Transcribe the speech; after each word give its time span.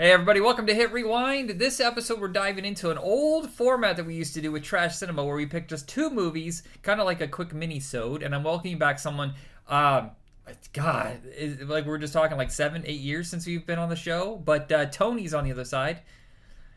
Hey 0.00 0.12
everybody, 0.12 0.40
welcome 0.40 0.66
to 0.66 0.74
Hit 0.74 0.92
Rewind. 0.92 1.50
This 1.50 1.78
episode 1.78 2.22
we're 2.22 2.28
diving 2.28 2.64
into 2.64 2.90
an 2.90 2.96
old 2.96 3.50
format 3.50 3.98
that 3.98 4.06
we 4.06 4.14
used 4.14 4.32
to 4.32 4.40
do 4.40 4.50
with 4.50 4.62
Trash 4.62 4.96
Cinema 4.96 5.22
where 5.22 5.36
we 5.36 5.44
pick 5.44 5.68
just 5.68 5.90
two 5.90 6.08
movies, 6.08 6.62
kind 6.80 7.00
of 7.00 7.04
like 7.04 7.20
a 7.20 7.28
quick 7.28 7.52
mini-sode, 7.52 8.22
and 8.22 8.34
I'm 8.34 8.42
welcoming 8.42 8.78
back 8.78 8.98
someone 8.98 9.34
um 9.68 10.12
God, 10.72 11.20
is, 11.36 11.60
like 11.68 11.84
we 11.84 11.92
are 11.92 11.98
just 11.98 12.14
talking 12.14 12.38
like 12.38 12.50
seven, 12.50 12.82
eight 12.86 13.00
years 13.00 13.28
since 13.28 13.46
we've 13.46 13.66
been 13.66 13.78
on 13.78 13.90
the 13.90 13.94
show. 13.94 14.36
But 14.42 14.72
uh, 14.72 14.86
Tony's 14.86 15.34
on 15.34 15.44
the 15.44 15.52
other 15.52 15.66
side. 15.66 16.00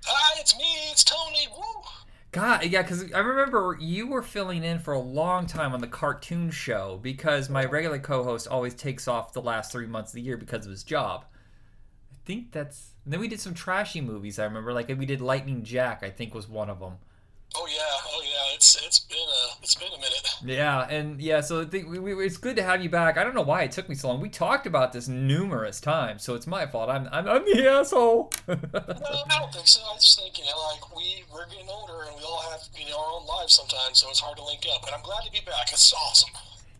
Hi, 0.03 0.41
it's 0.41 0.57
me. 0.57 0.65
It's 0.91 1.05
Tony. 1.05 1.47
Woo. 1.55 1.63
God, 2.33 2.65
yeah, 2.65 2.81
because 2.81 3.09
I 3.13 3.19
remember 3.19 3.77
you 3.79 4.07
were 4.07 4.21
filling 4.21 4.65
in 4.65 4.79
for 4.79 4.95
a 4.95 4.99
long 4.99 5.47
time 5.47 5.71
on 5.71 5.79
the 5.79 5.87
cartoon 5.87 6.51
show 6.51 6.99
because 7.01 7.49
my 7.49 7.63
regular 7.63 7.99
co-host 7.99 8.49
always 8.49 8.73
takes 8.73 9.07
off 9.07 9.31
the 9.31 9.41
last 9.41 9.71
three 9.71 9.87
months 9.87 10.11
of 10.11 10.15
the 10.15 10.21
year 10.23 10.35
because 10.35 10.65
of 10.65 10.71
his 10.71 10.83
job. 10.83 11.23
I 12.23 12.25
think 12.25 12.51
that's 12.53 12.93
and 13.03 13.11
then 13.11 13.19
we 13.19 13.27
did 13.27 13.41
some 13.41 13.53
trashy 13.53 13.99
movies. 13.99 14.39
I 14.39 14.45
remember, 14.45 14.71
like 14.71 14.87
we 14.87 15.05
did 15.05 15.19
Lightning 15.19 15.63
Jack. 15.63 16.03
I 16.03 16.09
think 16.09 16.33
was 16.33 16.47
one 16.47 16.69
of 16.69 16.79
them. 16.79 16.93
Oh 17.53 17.67
yeah, 17.67 17.81
oh 17.81 18.21
yeah. 18.23 18.55
It's 18.55 18.81
it's 18.81 18.99
been 18.99 19.17
a 19.17 19.61
it's 19.61 19.75
been 19.75 19.89
a 19.89 19.97
minute. 19.97 20.29
Yeah, 20.45 20.87
and 20.89 21.21
yeah, 21.21 21.41
so 21.41 21.65
the, 21.65 21.83
we, 21.83 21.99
we, 21.99 22.25
it's 22.25 22.37
good 22.37 22.55
to 22.55 22.63
have 22.63 22.81
you 22.81 22.89
back. 22.89 23.17
I 23.17 23.25
don't 23.25 23.35
know 23.35 23.41
why 23.41 23.63
it 23.63 23.71
took 23.71 23.89
me 23.89 23.95
so 23.95 24.07
long. 24.07 24.21
We 24.21 24.29
talked 24.29 24.65
about 24.65 24.93
this 24.93 25.09
numerous 25.09 25.81
times, 25.81 26.23
so 26.23 26.33
it's 26.33 26.47
my 26.47 26.65
fault. 26.65 26.89
I'm 26.89 27.09
I'm, 27.11 27.27
I'm 27.27 27.43
the 27.43 27.67
asshole. 27.69 28.31
no, 28.47 28.55
I 28.55 29.39
don't 29.39 29.53
think 29.53 29.67
so. 29.67 29.81
I 29.81 29.95
just 29.95 30.17
think 30.17 30.39
you 30.39 30.45
know, 30.45 30.57
like 30.71 30.95
we 30.95 31.25
we're 31.31 31.45
getting 31.47 31.67
older 31.69 32.03
and 32.07 32.15
we 32.15 32.23
all 32.23 32.41
have 32.51 32.61
you 32.79 32.89
know 32.89 32.99
our 32.99 33.19
own 33.19 33.27
lives 33.27 33.53
sometimes, 33.53 33.99
so 33.99 34.09
it's 34.09 34.21
hard 34.21 34.37
to 34.37 34.45
link 34.45 34.65
up. 34.73 34.81
But 34.81 34.93
I'm 34.93 35.03
glad 35.03 35.25
to 35.25 35.31
be 35.31 35.41
back. 35.45 35.73
It's 35.73 35.93
awesome. 35.93 36.31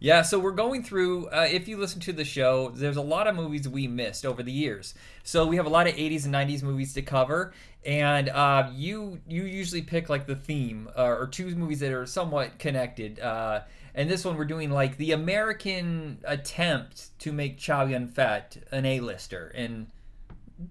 Yeah, 0.04 0.22
so 0.23 0.38
we're 0.38 0.52
going 0.52 0.84
through. 0.84 1.28
Uh, 1.28 1.48
if 1.50 1.70
you 1.70 1.78
listen 1.78 2.02
to 2.02 2.12
the 2.12 2.26
show, 2.26 2.72
there's 2.76 2.98
a 2.98 3.02
lot 3.02 3.26
of 3.26 3.38
movies 3.38 3.70
we 3.70 3.88
missed 3.88 4.26
over 4.26 4.44
the 4.44 4.52
years. 4.52 4.96
So 5.23 5.48
we 5.48 5.56
have 5.56 5.66
a 5.66 5.70
lot 5.70 5.88
of 5.88 5.96
80s 5.96 6.26
and 6.26 6.34
90s 6.34 6.62
movies 6.62 6.94
to 6.96 7.02
cover, 7.02 7.54
and 7.86 8.28
uh, 8.28 8.70
you 8.74 9.22
you 9.30 9.44
usually 9.44 9.81
pick 9.81 10.09
like 10.09 10.28
the 10.28 10.36
theme 10.36 10.90
uh, 10.98 11.06
or 11.06 11.28
two 11.28 11.56
movies 11.56 11.80
that 11.80 11.94
are 11.94 12.06
somewhat 12.06 12.59
connected. 12.59 13.22
Uh, 13.22 13.62
and 13.96 14.09
this 14.09 14.26
one 14.26 14.36
we're 14.36 14.44
doing 14.44 14.72
like 14.72 14.98
the 14.98 15.14
American 15.14 16.18
attempt 16.26 17.18
to 17.20 17.31
make 17.31 17.58
Chow 17.58 17.86
Yun 17.86 18.09
Fat 18.09 18.58
an 18.74 18.86
A-lister, 18.86 19.54
and 19.56 19.88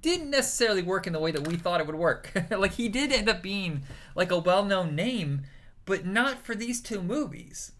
didn't 0.02 0.28
necessarily 0.28 0.82
work 0.82 1.06
in 1.06 1.14
the 1.14 1.20
way 1.20 1.30
that 1.30 1.48
we 1.48 1.56
thought 1.56 1.80
it 1.80 1.86
would 1.86 1.96
work. 1.96 2.30
like 2.50 2.72
he 2.72 2.86
did 2.86 3.10
end 3.10 3.30
up 3.30 3.42
being 3.42 3.84
like 4.14 4.30
a 4.30 4.36
well-known 4.38 4.94
name, 4.94 5.44
but 5.86 6.04
not 6.04 6.44
for 6.44 6.54
these 6.54 6.82
two 6.82 7.00
movies. 7.00 7.72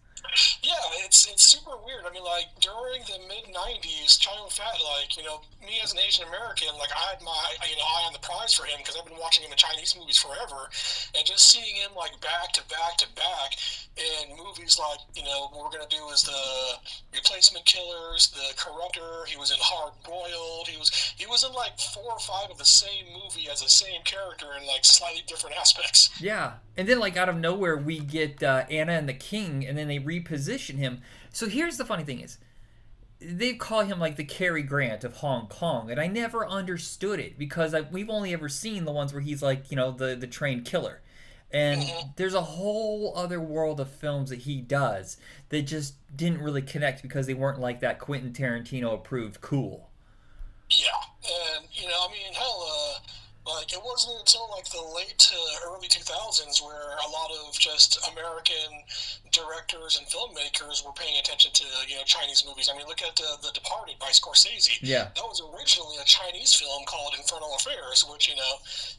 Yeah, 0.61 0.73
it's 1.05 1.27
it's 1.27 1.43
super 1.43 1.75
weird. 1.93 2.05
I 2.05 2.13
mean, 2.13 2.23
like 2.23 2.47
during 2.59 3.01
the 3.05 3.19
mid 3.27 3.45
'90s, 3.53 4.19
Chow 4.19 4.47
Fat, 4.49 4.77
like 4.97 5.17
you 5.17 5.23
know, 5.23 5.41
me 5.61 5.79
as 5.83 5.93
an 5.93 5.99
Asian 5.99 6.27
American, 6.27 6.69
like 6.79 6.89
I 6.91 7.13
had 7.13 7.21
my 7.21 7.37
you 7.69 7.75
know 7.75 7.83
eye 7.83 8.03
on 8.07 8.13
the 8.13 8.19
prize 8.19 8.53
for 8.53 8.65
him 8.65 8.77
because 8.79 8.95
I've 8.97 9.05
been 9.05 9.19
watching 9.19 9.43
him 9.43 9.51
in 9.51 9.57
Chinese 9.57 9.95
movies 9.97 10.17
forever, 10.17 10.69
and 11.15 11.25
just 11.25 11.47
seeing 11.47 11.75
him 11.75 11.91
like 11.95 12.19
back 12.21 12.51
to 12.53 12.61
back 12.69 12.97
to 12.97 13.07
back 13.15 13.55
in 13.97 14.35
movies 14.35 14.79
like 14.79 14.99
you 15.15 15.23
know 15.23 15.49
what 15.51 15.65
we're 15.65 15.77
gonna 15.77 15.89
do 15.89 16.09
is 16.09 16.23
the 16.23 16.43
Replacement 17.13 17.65
Killers, 17.65 18.29
the 18.31 18.53
Corruptor. 18.57 19.25
He 19.27 19.37
was 19.37 19.51
in 19.51 19.57
Hard 19.59 19.93
Boiled. 20.03 20.67
He 20.67 20.77
was 20.77 20.89
he 21.15 21.25
was 21.25 21.43
in 21.43 21.53
like 21.53 21.77
four 21.79 22.13
or 22.13 22.19
five 22.19 22.49
of 22.49 22.57
the 22.57 22.65
same 22.65 23.05
movie 23.13 23.49
as 23.51 23.61
the 23.61 23.69
same 23.69 24.01
character 24.03 24.47
in 24.59 24.65
like 24.67 24.85
slightly 24.85 25.23
different 25.27 25.57
aspects. 25.57 26.09
Yeah, 26.19 26.53
and 26.75 26.87
then 26.87 26.99
like 26.99 27.17
out 27.17 27.29
of 27.29 27.37
nowhere 27.37 27.77
we 27.77 27.99
get 27.99 28.41
uh, 28.41 28.65
Anna 28.69 28.93
and 28.93 29.07
the 29.07 29.13
King, 29.13 29.65
and 29.65 29.77
then 29.77 29.87
they 29.87 29.99
reposition 29.99 30.75
him. 30.77 31.01
So 31.33 31.49
here's 31.49 31.77
the 31.77 31.83
funny 31.83 32.03
thing 32.03 32.21
is 32.21 32.37
they 33.19 33.53
call 33.53 33.81
him 33.81 33.99
like 33.99 34.15
the 34.15 34.23
Cary 34.23 34.63
Grant 34.63 35.03
of 35.03 35.17
Hong 35.17 35.47
Kong, 35.47 35.89
and 35.89 35.99
I 35.99 36.07
never 36.07 36.47
understood 36.47 37.19
it 37.19 37.37
because 37.37 37.73
I, 37.73 37.81
we've 37.81 38.09
only 38.09 38.33
ever 38.33 38.47
seen 38.47 38.85
the 38.85 38.91
ones 38.91 39.11
where 39.11 39.21
he's 39.21 39.41
like 39.41 39.71
you 39.71 39.75
know 39.75 39.91
the 39.91 40.15
the 40.15 40.27
trained 40.27 40.65
killer, 40.65 41.01
and 41.51 41.81
mm-hmm. 41.81 42.09
there's 42.17 42.35
a 42.35 42.41
whole 42.41 43.13
other 43.15 43.39
world 43.41 43.79
of 43.79 43.89
films 43.89 44.29
that 44.29 44.39
he 44.39 44.61
does 44.61 45.17
that 45.49 45.63
just 45.63 45.95
didn't 46.15 46.41
really 46.41 46.61
connect 46.61 47.01
because 47.01 47.25
they 47.25 47.33
weren't 47.33 47.59
like 47.59 47.79
that 47.79 47.99
Quentin 47.99 48.31
Tarantino 48.31 48.93
approved 48.93 49.41
cool. 49.41 49.89
Yeah, 50.69 51.57
and 51.57 51.65
you 51.71 51.87
know 51.87 52.07
I 52.09 52.11
mean 52.11 52.22
it 53.73 53.81
wasn't 53.81 54.13
until 54.21 54.45
like 54.53 54.69
the 54.69 54.81
late 54.93 55.17
to 55.17 55.35
early 55.65 55.89
2000s 55.89 56.61
where 56.61 56.93
a 56.93 57.09
lot 57.09 57.33
of 57.41 57.57
just 57.57 57.97
American 58.13 58.85
directors 59.33 59.97
and 59.97 60.05
filmmakers 60.05 60.85
were 60.85 60.93
paying 60.93 61.17
attention 61.17 61.51
to 61.53 61.65
you 61.89 61.97
know 61.97 62.05
Chinese 62.05 62.45
movies. 62.45 62.69
I 62.69 62.77
mean, 62.77 62.85
look 62.85 63.01
at 63.01 63.17
uh, 63.17 63.41
The 63.41 63.49
Departed 63.53 63.97
by 63.97 64.13
Scorsese. 64.13 64.77
Yeah, 64.81 65.09
that 65.17 65.25
was 65.25 65.41
originally 65.41 65.97
a 65.97 66.05
Chinese 66.05 66.53
film 66.53 66.85
called 66.85 67.17
Infernal 67.17 67.57
Affairs, 67.57 68.05
which 68.05 68.29
you 68.29 68.37
know 68.37 68.53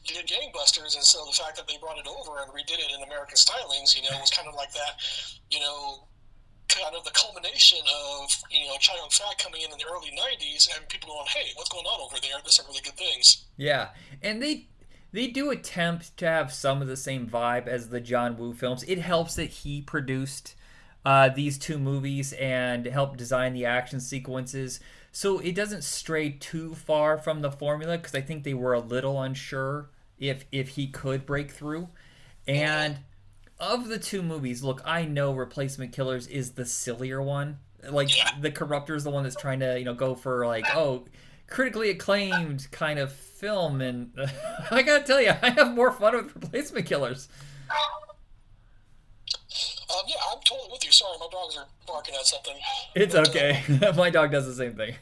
did 0.05 0.27
gangbusters, 0.27 0.99
and 0.99 1.03
so 1.03 1.23
the 1.25 1.33
fact 1.33 1.55
that 1.55 1.67
they 1.67 1.79
brought 1.79 1.97
it 1.97 2.07
over 2.07 2.43
and 2.43 2.51
redid 2.51 2.83
it 2.83 2.91
in 2.91 3.01
American 3.07 3.39
stylings, 3.39 3.95
you 3.95 4.03
know, 4.03 4.19
was 4.19 4.29
kind 4.29 4.47
of 4.47 4.55
like 4.55 4.73
that, 4.73 4.99
you 5.49 5.59
know 5.59 6.03
kind 6.69 6.95
of 6.95 7.03
the 7.03 7.11
culmination 7.11 7.79
of 7.79 8.29
you 8.49 8.67
know 8.67 8.75
Chow 8.79 8.95
Yun 8.95 9.09
Fat 9.09 9.37
coming 9.37 9.61
in 9.61 9.71
in 9.71 9.77
the 9.77 9.85
early 9.85 10.11
'90s 10.11 10.67
and 10.75 10.87
people 10.89 11.09
going, 11.09 11.27
"Hey, 11.27 11.51
what's 11.55 11.69
going 11.69 11.85
on 11.85 12.01
over 12.01 12.19
there? 12.21 12.37
There's 12.43 12.55
some 12.55 12.65
really 12.67 12.81
good 12.83 12.95
things." 12.97 13.45
Yeah, 13.57 13.89
and 14.21 14.41
they 14.41 14.67
they 15.11 15.27
do 15.27 15.51
attempt 15.51 16.17
to 16.17 16.27
have 16.27 16.51
some 16.51 16.81
of 16.81 16.87
the 16.87 16.97
same 16.97 17.27
vibe 17.27 17.67
as 17.67 17.89
the 17.89 18.01
John 18.01 18.37
Woo 18.37 18.53
films. 18.53 18.83
It 18.83 18.99
helps 18.99 19.35
that 19.35 19.49
he 19.49 19.81
produced 19.81 20.55
uh, 21.05 21.29
these 21.29 21.57
two 21.57 21.77
movies 21.77 22.33
and 22.33 22.85
helped 22.85 23.17
design 23.17 23.53
the 23.53 23.65
action 23.65 23.99
sequences, 23.99 24.79
so 25.11 25.39
it 25.39 25.55
doesn't 25.55 25.83
stray 25.83 26.31
too 26.31 26.75
far 26.75 27.17
from 27.17 27.41
the 27.41 27.51
formula 27.51 27.97
because 27.97 28.15
I 28.15 28.21
think 28.21 28.43
they 28.43 28.53
were 28.53 28.73
a 28.73 28.79
little 28.79 29.21
unsure 29.21 29.89
if 30.19 30.45
if 30.51 30.69
he 30.69 30.87
could 30.87 31.25
break 31.25 31.51
through, 31.51 31.89
and. 32.47 32.95
Mm-hmm 32.95 33.03
of 33.59 33.87
the 33.87 33.99
two 33.99 34.21
movies, 34.21 34.63
look, 34.63 34.81
I 34.85 35.05
know 35.05 35.33
Replacement 35.33 35.91
Killers 35.91 36.27
is 36.27 36.51
the 36.51 36.65
sillier 36.65 37.21
one. 37.21 37.59
Like 37.89 38.15
yeah. 38.15 38.31
the 38.39 38.51
Corruptor 38.51 38.95
is 38.95 39.03
the 39.03 39.11
one 39.11 39.23
that's 39.23 39.35
trying 39.35 39.59
to, 39.59 39.77
you 39.77 39.85
know, 39.85 39.93
go 39.93 40.15
for 40.15 40.45
like, 40.47 40.65
oh, 40.75 41.05
critically 41.47 41.89
acclaimed 41.89 42.67
kind 42.71 42.99
of 42.99 43.11
film, 43.11 43.81
and 43.81 44.11
uh, 44.17 44.27
I 44.71 44.81
gotta 44.81 45.03
tell 45.03 45.21
you, 45.21 45.33
I 45.41 45.51
have 45.51 45.73
more 45.73 45.91
fun 45.91 46.15
with 46.15 46.35
Replacement 46.35 46.85
Killers. 46.85 47.27
Um, 47.69 48.05
yeah, 50.07 50.15
I'm 50.31 50.39
totally 50.43 50.69
with 50.71 50.83
you. 50.83 50.91
Sorry, 50.91 51.17
my 51.19 51.27
dogs 51.31 51.57
are 51.57 51.67
barking 51.87 52.15
at 52.15 52.25
something. 52.25 52.55
It's 52.95 53.15
okay. 53.15 53.61
my 53.95 54.09
dog 54.09 54.31
does 54.31 54.45
the 54.45 54.53
same 54.53 54.75
thing. 54.75 54.95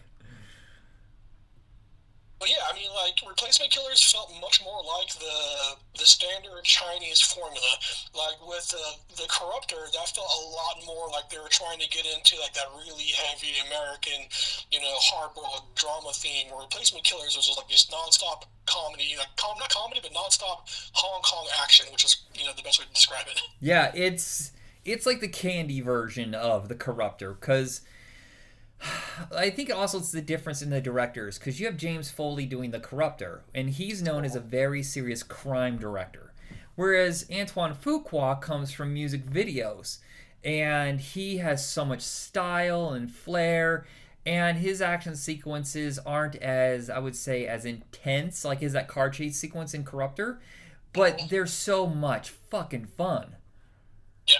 But 2.44 2.52
yeah, 2.52 2.68
I 2.68 2.76
mean, 2.76 2.92
like 2.92 3.16
replacement 3.24 3.72
killers 3.72 4.04
felt 4.04 4.28
much 4.42 4.60
more 4.68 4.84
like 4.84 5.08
the 5.16 5.80
the 5.98 6.04
standard 6.04 6.60
Chinese 6.66 7.22
formula. 7.22 7.72
Like 8.12 8.36
with 8.46 8.68
uh, 8.76 9.00
the 9.16 9.24
corruptor, 9.32 9.88
that 9.88 10.12
felt 10.12 10.28
a 10.28 10.44
lot 10.52 10.76
more 10.86 11.08
like 11.08 11.30
they 11.30 11.40
were 11.40 11.48
trying 11.48 11.80
to 11.80 11.88
get 11.88 12.04
into 12.04 12.36
like 12.44 12.52
that 12.52 12.68
really 12.76 13.16
heavy 13.16 13.64
American, 13.72 14.28
you 14.76 14.82
know, 14.82 14.92
hardboiled 15.08 15.72
drama 15.76 16.12
theme. 16.12 16.52
Where 16.52 16.68
replacement 16.68 17.06
killers 17.06 17.38
was 17.38 17.48
just 17.48 17.58
like 17.58 17.70
this 17.70 17.88
nonstop 17.88 18.44
comedy, 18.66 19.16
like 19.18 19.32
com- 19.38 19.56
not 19.58 19.70
comedy, 19.70 20.02
but 20.04 20.12
nonstop 20.12 20.68
Hong 21.00 21.22
Kong 21.22 21.48
action, 21.64 21.86
which 21.94 22.04
is 22.04 22.24
you 22.36 22.44
know 22.44 22.52
the 22.58 22.64
best 22.64 22.78
way 22.78 22.86
to 22.86 22.92
describe 22.94 23.28
it. 23.32 23.40
Yeah, 23.62 23.90
it's 23.96 24.52
it's 24.84 25.06
like 25.06 25.22
the 25.22 25.30
candy 25.30 25.80
version 25.80 26.36
of 26.36 26.68
the 26.68 26.76
corruptor 26.76 27.40
because 27.40 27.80
I 29.36 29.50
think 29.50 29.74
also 29.74 30.00
it's 30.00 30.12
the 30.12 30.22
difference 30.22 30.62
in 30.62 30.70
the 30.70 30.82
directors 30.82 31.38
because 31.38 31.60
you 31.60 31.66
have 31.66 31.78
James 31.78 32.12
Foley 32.12 32.46
doing 32.46 32.72
The 32.72 32.80
Corruptor, 32.80 33.42
and 33.54 33.70
he's 33.70 34.02
known 34.02 34.26
as 34.26 34.36
a 34.36 34.40
very 34.40 34.84
serious 34.84 35.24
crime 35.24 35.78
director. 35.78 36.34
Whereas 36.76 37.28
Antoine 37.32 37.76
Fuqua 37.76 38.42
comes 38.42 38.72
from 38.72 38.94
music 38.94 39.26
videos, 39.26 40.00
and 40.44 41.00
he 41.00 41.38
has 41.38 41.68
so 41.68 41.86
much 41.86 42.02
style 42.02 42.90
and 42.90 43.12
flair, 43.12 43.86
and 44.26 44.58
his 44.58 44.82
action 44.82 45.16
sequences 45.16 46.00
aren't 46.00 46.36
as, 46.38 46.90
I 46.90 47.00
would 47.00 47.16
say, 47.16 47.46
as 47.46 47.66
intense, 47.66 48.44
like 48.44 48.62
is 48.62 48.74
that 48.74 48.88
car 48.88 49.10
chase 49.10 49.38
sequence 49.38 49.74
in 49.74 49.84
Corruptor, 49.84 50.40
but 50.94 51.22
they're 51.30 51.46
so 51.46 51.88
much 51.88 52.30
fucking 52.30 52.86
fun. 52.86 53.36
Yeah. 54.28 54.36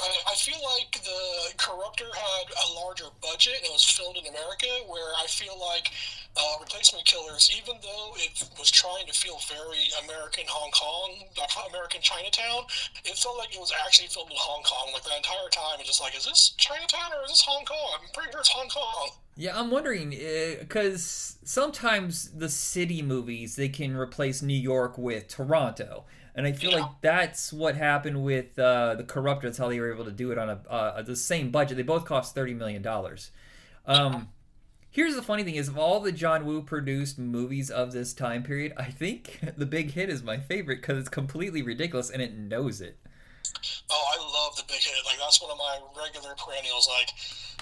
I, 0.00 0.31
like 0.62 1.02
the 1.02 1.54
Corruptor 1.58 2.08
had 2.14 2.46
a 2.50 2.66
larger 2.74 3.10
budget 3.20 3.60
and 3.62 3.72
was 3.72 3.84
filmed 3.84 4.16
in 4.16 4.26
America, 4.26 4.70
where 4.86 5.12
I 5.22 5.26
feel 5.26 5.58
like 5.58 5.90
uh, 6.36 6.56
Replacement 6.60 7.04
Killers, 7.04 7.50
even 7.56 7.76
though 7.82 8.12
it 8.16 8.48
was 8.58 8.70
trying 8.70 9.06
to 9.06 9.12
feel 9.12 9.38
very 9.48 9.90
American 10.04 10.44
Hong 10.48 10.70
Kong, 10.70 11.28
American 11.68 12.00
Chinatown, 12.00 12.64
it 13.04 13.16
felt 13.18 13.38
like 13.38 13.54
it 13.54 13.60
was 13.60 13.72
actually 13.84 14.08
filmed 14.08 14.30
in 14.30 14.36
Hong 14.38 14.62
Kong. 14.62 14.90
Like 14.92 15.04
the 15.04 15.16
entire 15.16 15.48
time, 15.50 15.78
it's 15.78 15.88
just 15.88 16.00
like, 16.00 16.16
is 16.16 16.24
this 16.24 16.54
Chinatown 16.56 17.12
or 17.18 17.24
is 17.24 17.30
this 17.30 17.42
Hong 17.42 17.64
Kong? 17.64 17.98
I'm 18.00 18.08
pretty 18.14 18.30
sure 18.30 18.40
it's 18.40 18.48
Hong 18.48 18.68
Kong. 18.68 19.10
Yeah, 19.36 19.58
I'm 19.58 19.70
wondering 19.70 20.10
because 20.10 21.38
uh, 21.42 21.46
sometimes 21.46 22.30
the 22.30 22.48
city 22.48 23.00
movies 23.02 23.56
they 23.56 23.68
can 23.68 23.96
replace 23.96 24.42
New 24.42 24.52
York 24.52 24.98
with 24.98 25.28
Toronto 25.28 26.04
and 26.34 26.46
I 26.46 26.52
feel 26.52 26.70
yeah. 26.70 26.80
like 26.80 26.90
that's 27.00 27.52
what 27.52 27.76
happened 27.76 28.24
with 28.24 28.58
uh, 28.58 28.94
the 28.94 29.04
Corruptor. 29.04 29.42
That's 29.42 29.58
how 29.58 29.68
they 29.68 29.80
were 29.80 29.92
able 29.92 30.04
to 30.04 30.12
do 30.12 30.32
it 30.32 30.38
on 30.38 30.50
a 30.50 30.60
uh, 30.68 31.02
the 31.02 31.16
same 31.16 31.50
budget. 31.50 31.76
They 31.76 31.82
both 31.82 32.04
cost 32.04 32.34
thirty 32.34 32.54
million 32.54 32.82
dollars. 32.82 33.30
Um, 33.86 34.28
Here's 34.92 35.14
the 35.14 35.22
funny 35.22 35.42
thing: 35.42 35.54
is 35.54 35.68
of 35.68 35.78
all 35.78 36.00
the 36.00 36.12
John 36.12 36.44
Woo 36.44 36.60
produced 36.60 37.18
movies 37.18 37.70
of 37.70 37.92
this 37.92 38.12
time 38.12 38.42
period, 38.42 38.74
I 38.76 38.90
think 38.90 39.40
The 39.56 39.64
Big 39.64 39.92
Hit 39.92 40.10
is 40.10 40.22
my 40.22 40.36
favorite 40.36 40.82
because 40.82 40.98
it's 40.98 41.08
completely 41.08 41.62
ridiculous 41.62 42.10
and 42.10 42.20
it 42.20 42.36
knows 42.36 42.82
it. 42.82 42.98
Oh, 43.90 44.04
I 44.12 44.20
love 44.20 44.56
The 44.56 44.64
Big 44.68 44.82
Hit. 44.82 44.94
Like 45.06 45.16
that's 45.18 45.40
one 45.40 45.50
of 45.50 45.56
my 45.56 45.78
regular 45.96 46.34
perennials. 46.34 46.90
Like, 47.00 47.08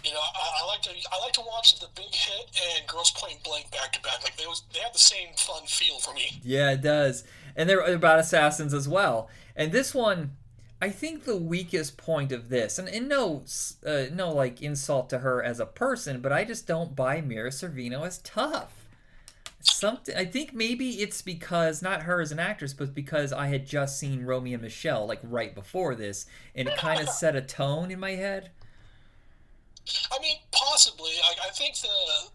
you 0.05 0.13
know, 0.13 0.19
I, 0.19 0.63
I 0.63 0.67
like 0.67 0.83
to 0.83 0.91
I 0.91 1.23
like 1.23 1.33
to 1.35 1.43
watch 1.43 1.79
The 1.79 1.87
Big 1.95 2.13
Hit 2.13 2.51
and 2.75 2.89
Grosse 2.89 3.13
Pointe 3.13 3.45
Blank 3.45 3.71
back 3.71 3.93
to 3.93 4.03
back. 4.03 4.25
Like 4.25 4.37
they 4.37 4.47
was 4.47 4.65
they 4.75 4.81
have 4.81 4.93
the 4.93 4.99
same 4.99 5.29
fun 5.37 5.63
feel 5.67 6.01
for 6.01 6.13
me. 6.13 6.41
Yeah, 6.43 6.73
it 6.73 6.83
does, 6.83 7.23
and 7.61 7.69
they're 7.69 7.81
about 7.81 8.19
assassins 8.19 8.73
as 8.73 8.89
well. 8.89 9.29
And 9.55 9.71
this 9.71 9.95
one, 9.95 10.35
I 10.81 10.89
think 10.89 11.25
the 11.25 11.37
weakest 11.37 11.99
point 11.99 12.33
of 12.33 12.49
this, 12.49 12.79
and, 12.79 12.89
and 12.89 13.07
no, 13.07 13.45
uh, 13.85 14.05
no 14.11 14.33
like 14.33 14.63
insult 14.63 15.11
to 15.11 15.19
her 15.19 15.43
as 15.43 15.61
a 15.61 15.67
person, 15.67 16.23
but 16.23 16.33
I 16.33 16.45
just 16.45 16.67
don't 16.67 16.97
buy 16.97 17.21
Mira 17.21 17.51
Sorvino 17.51 18.07
as 18.07 18.17
tough. 18.19 18.87
Something 19.61 20.17
I 20.17 20.25
think 20.25 20.55
maybe 20.55 21.03
it's 21.03 21.21
because 21.21 21.83
not 21.83 22.05
her 22.05 22.23
as 22.23 22.33
an 22.33 22.39
actress, 22.39 22.73
but 22.73 22.95
because 22.95 23.31
I 23.31 23.49
had 23.49 23.67
just 23.67 23.99
seen 23.99 24.25
Romy 24.25 24.55
and 24.55 24.63
Michele 24.63 25.05
like 25.07 25.21
right 25.23 25.55
before 25.55 25.95
this, 25.95 26.25
and 26.55 26.67
it 26.67 26.79
kind 26.79 26.99
of 26.99 27.09
set 27.11 27.37
a 27.37 27.43
tone 27.43 27.91
in 27.91 28.01
my 28.01 28.13
head. 28.13 28.49
I 30.11 30.19
mean, 30.23 30.37
possibly. 30.51 31.11
I, 31.23 31.49
I 31.49 31.51
think 31.51 31.77
the 31.77 32.31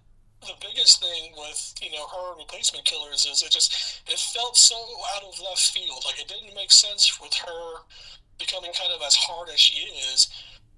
the 0.45 0.55
biggest 0.61 1.01
thing 1.01 1.33
with 1.37 1.75
you 1.81 1.91
know 1.91 2.05
her 2.07 2.37
replacement 2.37 2.85
killers 2.85 3.25
is 3.25 3.43
it 3.43 3.51
just 3.51 4.01
it 4.07 4.19
felt 4.19 4.57
so 4.57 4.75
out 5.15 5.23
of 5.23 5.39
left 5.41 5.71
field. 5.71 6.03
Like 6.05 6.19
it 6.19 6.27
didn't 6.27 6.55
make 6.55 6.71
sense 6.71 7.19
with 7.21 7.33
her 7.33 7.83
becoming 8.37 8.71
kind 8.73 8.91
of 8.93 9.01
as 9.05 9.15
hard 9.15 9.49
as 9.49 9.59
she 9.59 9.87
is, 10.11 10.27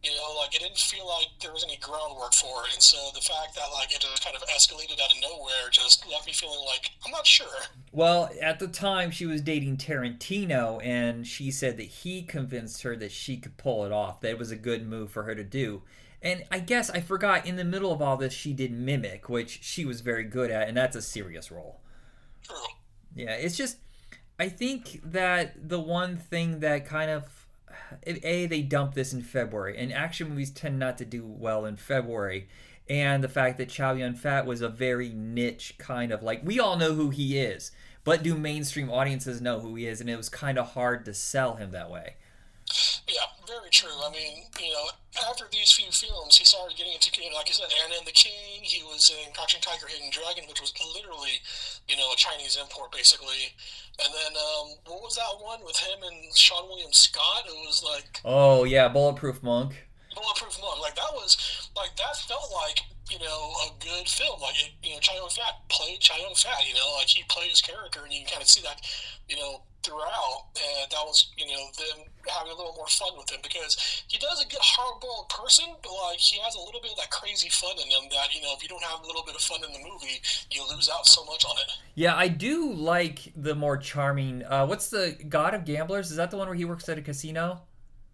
you 0.03 0.11
know, 0.11 0.39
like 0.39 0.55
it 0.55 0.61
didn't 0.61 0.77
feel 0.77 1.07
like 1.07 1.27
there 1.41 1.51
was 1.51 1.63
any 1.63 1.77
groundwork 1.77 2.33
for 2.33 2.63
it. 2.65 2.73
And 2.73 2.83
so 2.83 2.97
the 3.13 3.21
fact 3.21 3.55
that 3.55 3.67
like 3.73 3.91
it 3.93 4.01
just 4.01 4.23
kind 4.23 4.35
of 4.35 4.43
escalated 4.49 5.01
out 5.01 5.11
of 5.11 5.17
nowhere 5.21 5.69
just 5.71 6.07
left 6.09 6.27
me 6.27 6.33
feeling 6.33 6.59
like 6.65 6.91
I'm 7.05 7.11
not 7.11 7.25
sure. 7.25 7.47
Well, 7.91 8.29
at 8.41 8.59
the 8.59 8.67
time 8.67 9.11
she 9.11 9.25
was 9.25 9.41
dating 9.41 9.77
Tarantino 9.77 10.83
and 10.85 11.25
she 11.25 11.51
said 11.51 11.77
that 11.77 11.87
he 11.87 12.21
convinced 12.21 12.83
her 12.83 12.95
that 12.97 13.11
she 13.11 13.37
could 13.37 13.57
pull 13.57 13.85
it 13.85 13.91
off. 13.91 14.21
That 14.21 14.31
it 14.31 14.39
was 14.39 14.51
a 14.51 14.55
good 14.55 14.87
move 14.87 15.11
for 15.11 15.23
her 15.23 15.35
to 15.35 15.43
do. 15.43 15.81
And 16.21 16.43
I 16.51 16.59
guess 16.59 16.89
I 16.89 16.99
forgot 16.99 17.45
in 17.45 17.57
the 17.57 17.63
middle 17.63 17.91
of 17.91 18.01
all 18.01 18.17
this 18.17 18.33
she 18.33 18.53
did 18.53 18.71
Mimic, 18.71 19.29
which 19.29 19.59
she 19.61 19.85
was 19.85 20.01
very 20.01 20.23
good 20.23 20.49
at, 20.49 20.67
and 20.67 20.75
that's 20.75 20.95
a 20.95 21.01
serious 21.01 21.51
role. 21.51 21.79
Yeah, 23.15 23.33
it's 23.33 23.57
just 23.57 23.77
I 24.39 24.49
think 24.49 25.01
that 25.03 25.69
the 25.69 25.79
one 25.79 26.17
thing 26.17 26.59
that 26.59 26.85
kind 26.85 27.11
of 27.11 27.47
a 28.03 28.45
they 28.45 28.61
dumped 28.61 28.95
this 28.95 29.13
in 29.13 29.21
February, 29.21 29.77
and 29.77 29.93
action 29.93 30.29
movies 30.29 30.51
tend 30.51 30.79
not 30.79 30.97
to 30.99 31.05
do 31.05 31.25
well 31.25 31.65
in 31.65 31.75
February. 31.75 32.47
And 32.89 33.21
the 33.23 33.29
fact 33.29 33.57
that 33.57 33.69
Chow 33.69 33.93
Yun 33.93 34.15
Fat 34.15 34.45
was 34.45 34.61
a 34.61 34.69
very 34.69 35.09
niche 35.09 35.75
kind 35.77 36.11
of 36.11 36.23
like 36.23 36.41
we 36.43 36.59
all 36.59 36.77
know 36.77 36.93
who 36.93 37.09
he 37.09 37.37
is, 37.37 37.71
but 38.03 38.23
do 38.23 38.35
mainstream 38.35 38.89
audiences 38.89 39.41
know 39.41 39.59
who 39.59 39.75
he 39.75 39.87
is? 39.87 39.99
And 39.99 40.09
it 40.09 40.15
was 40.15 40.29
kind 40.29 40.57
of 40.57 40.71
hard 40.71 41.05
to 41.05 41.13
sell 41.13 41.55
him 41.55 41.71
that 41.71 41.91
way. 41.91 42.15
Yeah, 43.07 43.23
very 43.47 43.69
true. 43.69 43.95
I 44.03 44.11
mean, 44.11 44.43
you 44.59 44.73
know, 44.73 44.91
after 45.29 45.45
these 45.51 45.71
few 45.71 45.91
films, 45.91 46.37
he 46.37 46.43
started 46.43 46.77
getting 46.77 46.93
into, 46.93 47.09
you 47.21 47.31
know, 47.31 47.37
like 47.37 47.47
I 47.47 47.51
said, 47.51 47.71
Anna 47.83 47.95
and 47.97 48.07
the 48.07 48.11
King. 48.11 48.61
He 48.61 48.83
was 48.83 49.09
in 49.09 49.31
Crouching 49.33 49.61
Tiger, 49.61 49.87
Hidden 49.87 50.11
Dragon, 50.11 50.43
which 50.49 50.59
was 50.59 50.73
literally, 50.93 51.39
you 51.87 51.95
know, 51.95 52.11
a 52.11 52.17
Chinese 52.17 52.57
import, 52.59 52.91
basically. 52.91 53.55
And 54.03 54.13
then, 54.13 54.35
um, 54.35 54.75
what 54.85 55.01
was 55.01 55.15
that 55.15 55.39
one 55.39 55.63
with 55.63 55.77
him 55.77 56.03
and 56.03 56.33
Seann 56.33 56.67
William 56.67 56.91
Scott? 56.91 57.47
It 57.47 57.55
was 57.65 57.83
like. 57.83 58.19
Oh, 58.25 58.65
yeah, 58.65 58.89
Bulletproof 58.89 59.41
Monk. 59.41 59.87
Bulletproof 60.13 60.59
Monk. 60.59 60.81
Like, 60.81 60.95
that 60.95 61.13
was, 61.13 61.69
like, 61.75 61.95
that 61.95 62.17
felt 62.27 62.51
like, 62.51 62.81
you 63.11 63.19
know, 63.19 63.51
a 63.65 63.71
good 63.79 64.07
film. 64.07 64.39
Like, 64.41 64.55
it, 64.63 64.71
you 64.83 64.93
know, 64.93 64.99
Chow 64.99 65.15
Yun 65.15 65.29
Fat 65.29 65.67
played 65.69 65.99
Chow 65.99 66.17
Yun 66.17 66.35
Fat, 66.35 66.67
you 66.67 66.73
know, 66.73 66.95
like, 66.97 67.07
he 67.07 67.23
played 67.29 67.49
his 67.49 67.61
character, 67.61 68.01
and 68.03 68.13
you 68.13 68.21
can 68.21 68.29
kind 68.29 68.41
of 68.41 68.47
see 68.47 68.61
that, 68.61 68.81
you 69.29 69.35
know, 69.37 69.61
throughout, 69.87 70.51
and 70.55 70.91
that 70.91 71.03
was 71.05 71.31
you 71.37 71.47
know 71.47 71.63
them 71.77 72.05
having 72.27 72.51
a 72.51 72.55
little 72.55 72.73
more 72.75 72.87
fun 72.87 73.09
with 73.17 73.29
him 73.29 73.39
because 73.41 74.03
he 74.07 74.17
does 74.17 74.43
a 74.43 74.47
good 74.47 74.59
hardball 74.59 75.29
person, 75.29 75.65
but 75.81 75.91
like 76.09 76.19
he 76.19 76.39
has 76.41 76.55
a 76.55 76.59
little 76.59 76.81
bit 76.81 76.91
of 76.91 76.97
that 76.97 77.09
crazy 77.09 77.49
fun 77.49 77.71
in 77.77 77.87
him 77.87 78.09
that 78.11 78.35
you 78.35 78.41
know 78.41 78.53
if 78.55 78.61
you 78.61 78.69
don't 78.69 78.83
have 78.83 79.01
a 79.01 79.07
little 79.07 79.23
bit 79.23 79.35
of 79.35 79.41
fun 79.41 79.63
in 79.63 79.71
the 79.71 79.79
movie, 79.79 80.21
you 80.51 80.63
lose 80.69 80.89
out 80.93 81.05
so 81.05 81.23
much 81.25 81.45
on 81.45 81.55
it. 81.57 81.71
Yeah, 81.95 82.15
I 82.15 82.27
do 82.27 82.73
like 82.73 83.31
the 83.35 83.55
more 83.55 83.77
charming. 83.77 84.43
Uh, 84.43 84.65
what's 84.65 84.89
the 84.89 85.17
God 85.29 85.53
of 85.53 85.63
Gamblers? 85.63 86.11
Is 86.11 86.17
that 86.17 86.31
the 86.31 86.37
one 86.37 86.47
where 86.47 86.57
he 86.57 86.65
works 86.65 86.89
at 86.89 86.97
a 86.97 87.01
casino? 87.01 87.61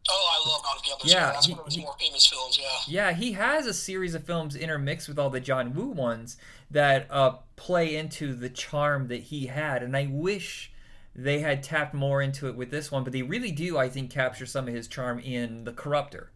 Oh, 0.09 0.29
I 0.31 0.49
love 0.49 0.63
God 0.63 0.77
of 0.77 0.83
Gamblers. 0.83 1.13
Yeah, 1.13 1.31
that's 1.31 1.45
he, 1.45 1.53
one 1.53 1.61
of 1.61 1.65
his 1.65 1.75
he, 1.75 1.81
more 1.81 1.95
famous 1.99 2.25
films. 2.25 2.59
Yeah. 2.61 2.67
Yeah, 2.87 3.13
he 3.13 3.33
has 3.33 3.65
a 3.65 3.73
series 3.73 4.15
of 4.15 4.23
films 4.23 4.55
intermixed 4.55 5.07
with 5.07 5.17
all 5.17 5.29
the 5.29 5.39
John 5.39 5.73
Woo 5.73 5.87
ones 5.87 6.37
that 6.69 7.07
uh, 7.09 7.37
play 7.55 7.95
into 7.95 8.33
the 8.33 8.49
charm 8.49 9.07
that 9.07 9.23
he 9.23 9.47
had, 9.47 9.81
and 9.81 9.95
I 9.95 10.07
wish 10.11 10.71
they 11.15 11.39
had 11.39 11.63
tapped 11.63 11.93
more 11.93 12.21
into 12.21 12.47
it 12.47 12.55
with 12.55 12.71
this 12.71 12.91
one, 12.91 13.03
but 13.03 13.13
they 13.13 13.21
really 13.21 13.51
do, 13.51 13.77
I 13.77 13.87
think, 13.87 14.09
capture 14.09 14.45
some 14.45 14.67
of 14.67 14.73
his 14.73 14.87
charm 14.87 15.19
in 15.19 15.63
The 15.63 15.71
Corruptor. 15.71 16.27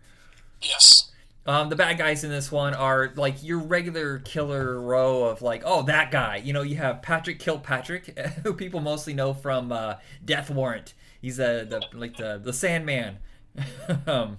Yes. 0.61 1.11
Um, 1.47 1.69
the 1.69 1.75
bad 1.75 1.97
guys 1.97 2.23
in 2.23 2.29
this 2.29 2.51
one 2.51 2.73
are 2.73 3.13
like 3.15 3.41
your 3.41 3.59
regular 3.59 4.19
killer 4.19 4.79
row 4.79 5.23
of 5.23 5.41
like, 5.41 5.63
oh, 5.65 5.81
that 5.83 6.11
guy. 6.11 6.37
You 6.37 6.51
know, 6.53 6.61
you 6.61 6.75
have 6.75 7.01
Patrick 7.01 7.39
Kilpatrick, 7.39 8.17
who 8.43 8.53
people 8.53 8.81
mostly 8.81 9.13
know 9.13 9.33
from 9.33 9.71
uh, 9.71 9.95
Death 10.23 10.49
Warrant. 10.49 10.93
He's 11.21 11.39
a, 11.39 11.65
the 11.65 11.81
like 11.93 12.17
the 12.17 12.39
the 12.43 12.53
Sandman. 12.53 13.17
um, 14.07 14.38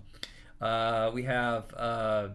uh, 0.61 1.11
we 1.13 1.23
have 1.25 1.73
uh, 1.75 2.29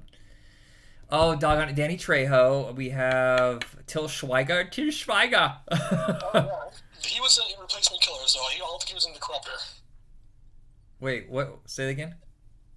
oh, 1.09 1.35
doggone 1.35 1.69
it, 1.69 1.75
Danny 1.75 1.97
Trejo. 1.97 2.75
We 2.75 2.89
have 2.89 3.61
Till 3.87 4.07
Schweiger. 4.07 4.69
Till 4.71 4.85
Schweiger. 4.87 5.57
oh, 5.71 6.19
yeah. 6.33 6.45
He 7.05 7.19
was 7.19 7.37
a 7.37 7.61
Replacement 7.61 8.01
Killers, 8.01 8.33
though. 8.33 8.41
I 8.41 8.57
don't 8.57 8.79
think 8.81 8.89
he 8.89 8.95
was 8.95 9.05
in 9.05 9.13
The 9.13 9.19
Corruptor. 9.19 9.73
Wait, 10.99 11.29
what? 11.29 11.59
Say 11.65 11.87
it 11.87 11.91
again. 11.91 12.15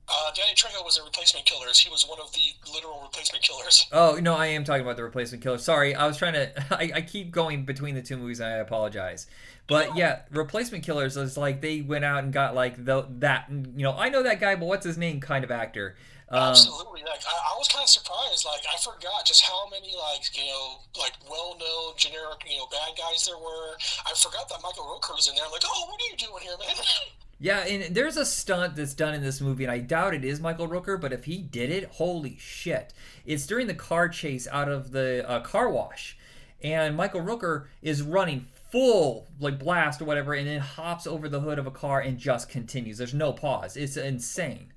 Uh, 0.08 0.30
Danny 0.34 0.54
Trejo 0.54 0.84
was 0.84 0.98
a 0.98 1.04
Replacement 1.04 1.44
Killers. 1.46 1.80
He 1.80 1.90
was 1.90 2.06
one 2.08 2.20
of 2.20 2.32
the 2.32 2.40
literal 2.72 3.00
replacement 3.02 3.42
killers. 3.42 3.86
Oh 3.92 4.18
no, 4.20 4.34
I 4.34 4.46
am 4.46 4.62
talking 4.62 4.82
about 4.82 4.96
the 4.96 5.02
replacement 5.02 5.42
killers. 5.42 5.64
Sorry, 5.64 5.94
I 5.94 6.06
was 6.06 6.16
trying 6.16 6.34
to. 6.34 6.52
I, 6.70 6.90
I 6.96 7.00
keep 7.00 7.30
going 7.30 7.64
between 7.64 7.94
the 7.94 8.02
two 8.02 8.16
movies. 8.16 8.40
and 8.40 8.48
I 8.48 8.56
apologize, 8.58 9.26
but 9.66 9.96
yeah, 9.96 10.20
replacement 10.30 10.84
killers 10.84 11.16
is 11.16 11.36
like 11.36 11.60
they 11.60 11.80
went 11.80 12.04
out 12.04 12.22
and 12.22 12.32
got 12.32 12.54
like 12.54 12.84
the 12.84 13.06
that 13.18 13.46
you 13.50 13.82
know 13.82 13.96
I 13.96 14.08
know 14.08 14.22
that 14.22 14.38
guy, 14.40 14.54
but 14.54 14.66
what's 14.66 14.84
his 14.86 14.98
name 14.98 15.20
kind 15.20 15.44
of 15.44 15.50
actor. 15.50 15.96
Um, 16.28 16.50
Absolutely. 16.50 17.02
Like 17.02 17.22
I, 17.26 17.54
I 17.54 17.58
was 17.58 17.68
kind 17.68 17.82
of 17.82 17.88
surprised. 17.88 18.44
Like 18.44 18.62
I 18.72 18.76
forgot 18.78 19.24
just 19.24 19.42
how 19.42 19.68
many 19.70 19.94
like 19.96 20.26
you 20.36 20.46
know 20.46 20.80
like 20.98 21.12
well-known 21.30 21.94
generic 21.96 22.42
you 22.48 22.58
know 22.58 22.66
bad 22.70 22.98
guys 22.98 23.24
there 23.26 23.38
were. 23.38 23.74
I 24.06 24.12
forgot 24.14 24.48
that 24.50 24.58
Michael 24.62 24.84
Rooker 24.84 25.14
was 25.14 25.28
in 25.28 25.34
there. 25.34 25.44
I'm 25.44 25.52
like, 25.52 25.62
oh, 25.64 25.86
what 25.88 26.00
are 26.00 26.08
you 26.10 26.16
doing 26.16 26.42
here, 26.42 26.56
man? 26.58 26.76
Yeah, 27.38 27.60
and 27.60 27.94
there's 27.94 28.16
a 28.16 28.24
stunt 28.24 28.76
that's 28.76 28.94
done 28.94 29.12
in 29.12 29.22
this 29.22 29.42
movie, 29.42 29.64
and 29.64 29.70
I 29.70 29.78
doubt 29.78 30.14
it 30.14 30.24
is 30.24 30.40
Michael 30.40 30.68
Rooker, 30.68 30.98
but 30.98 31.12
if 31.12 31.26
he 31.26 31.38
did 31.42 31.70
it, 31.70 31.84
holy 31.84 32.36
shit! 32.38 32.94
It's 33.26 33.46
during 33.46 33.66
the 33.66 33.74
car 33.74 34.08
chase 34.08 34.48
out 34.50 34.70
of 34.70 34.90
the 34.92 35.28
uh, 35.28 35.40
car 35.40 35.68
wash, 35.68 36.16
and 36.62 36.96
Michael 36.96 37.20
Rooker 37.20 37.66
is 37.82 38.00
running 38.00 38.46
full 38.72 39.26
like 39.38 39.58
blast 39.58 40.00
or 40.00 40.06
whatever, 40.06 40.32
and 40.32 40.48
then 40.48 40.60
hops 40.60 41.06
over 41.06 41.28
the 41.28 41.40
hood 41.40 41.58
of 41.58 41.66
a 41.66 41.70
car 41.70 42.00
and 42.00 42.16
just 42.16 42.48
continues. 42.48 42.96
There's 42.96 43.12
no 43.12 43.34
pause. 43.34 43.76
It's 43.76 43.98
insane. 43.98 44.72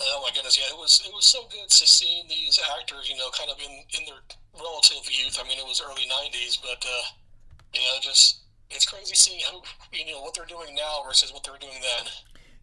Oh 0.00 0.22
my 0.22 0.34
goodness, 0.34 0.58
yeah, 0.58 0.72
it 0.72 0.78
was 0.78 1.02
it 1.04 1.12
was 1.12 1.26
so 1.26 1.42
good 1.50 1.68
to 1.68 1.86
see 1.86 2.22
these 2.28 2.60
actors, 2.78 3.10
you 3.10 3.16
know, 3.16 3.30
kind 3.36 3.50
of 3.50 3.58
in 3.58 3.72
in 3.98 4.06
their 4.06 4.22
relative 4.54 5.10
youth. 5.10 5.38
I 5.42 5.48
mean, 5.48 5.58
it 5.58 5.66
was 5.66 5.82
early 5.84 6.06
'90s, 6.06 6.58
but 6.62 6.84
uh, 6.86 7.02
you 7.74 7.80
know, 7.80 7.98
just 8.00 8.43
crazy 9.04 9.14
seeing 9.14 9.40
how 9.40 9.62
you 9.92 10.12
know 10.12 10.22
what 10.22 10.34
they're 10.34 10.44
doing 10.46 10.74
now 10.74 11.02
versus 11.06 11.32
what 11.32 11.44
they 11.44 11.50
were 11.50 11.58
doing 11.58 11.80
then. 11.80 12.12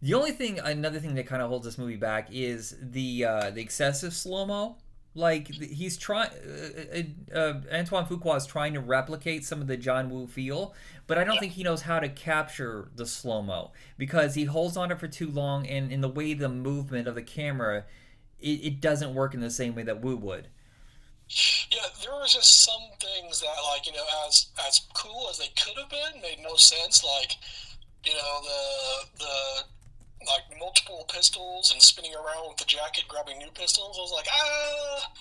The 0.00 0.14
only 0.14 0.32
thing, 0.32 0.58
another 0.58 0.98
thing 0.98 1.14
that 1.14 1.26
kind 1.26 1.42
of 1.42 1.48
holds 1.48 1.64
this 1.64 1.78
movie 1.78 1.96
back 1.96 2.28
is 2.32 2.76
the 2.80 3.24
uh, 3.24 3.50
the 3.50 3.60
excessive 3.60 4.12
slow 4.12 4.46
mo. 4.46 4.76
Like 5.14 5.48
he's 5.48 5.98
trying, 5.98 6.30
uh, 6.30 7.02
uh, 7.34 7.38
uh, 7.38 7.60
Antoine 7.70 8.06
Fuqua 8.06 8.38
is 8.38 8.46
trying 8.46 8.72
to 8.72 8.80
replicate 8.80 9.44
some 9.44 9.60
of 9.60 9.66
the 9.66 9.76
John 9.76 10.08
Woo 10.08 10.26
feel, 10.26 10.74
but 11.06 11.18
I 11.18 11.24
don't 11.24 11.38
think 11.38 11.52
he 11.52 11.62
knows 11.62 11.82
how 11.82 12.00
to 12.00 12.08
capture 12.08 12.88
the 12.96 13.04
slow 13.04 13.42
mo 13.42 13.72
because 13.98 14.34
he 14.36 14.44
holds 14.44 14.74
on 14.78 14.90
it 14.90 14.98
for 14.98 15.08
too 15.08 15.30
long, 15.30 15.66
and 15.66 15.92
in 15.92 16.00
the 16.00 16.08
way 16.08 16.32
the 16.32 16.48
movement 16.48 17.06
of 17.06 17.14
the 17.14 17.22
camera, 17.22 17.84
it, 18.40 18.46
it 18.46 18.80
doesn't 18.80 19.14
work 19.14 19.34
in 19.34 19.40
the 19.40 19.50
same 19.50 19.74
way 19.74 19.82
that 19.82 20.00
Woo 20.00 20.16
would. 20.16 20.48
Yeah, 21.70 21.86
there 22.02 22.12
were 22.14 22.26
just 22.26 22.64
some 22.64 22.90
things 23.00 23.40
that, 23.40 23.56
like 23.72 23.86
you 23.86 23.92
know, 23.92 24.04
as 24.26 24.48
as 24.68 24.80
cool 24.94 25.28
as 25.30 25.38
they 25.38 25.48
could 25.56 25.78
have 25.78 25.88
been, 25.90 26.20
made 26.20 26.40
no 26.42 26.56
sense. 26.56 27.02
Like, 27.04 27.36
you 28.04 28.12
know, 28.12 28.40
the 28.42 29.24
the 29.24 29.64
like 30.26 30.58
multiple 30.58 31.06
pistols 31.12 31.72
and 31.72 31.80
spinning 31.80 32.14
around 32.14 32.48
with 32.48 32.58
the 32.58 32.64
jacket, 32.64 33.04
grabbing 33.08 33.38
new 33.38 33.50
pistols. 33.54 33.96
I 33.98 34.02
was 34.02 34.12
like, 34.12 34.28
ah, 34.30 35.12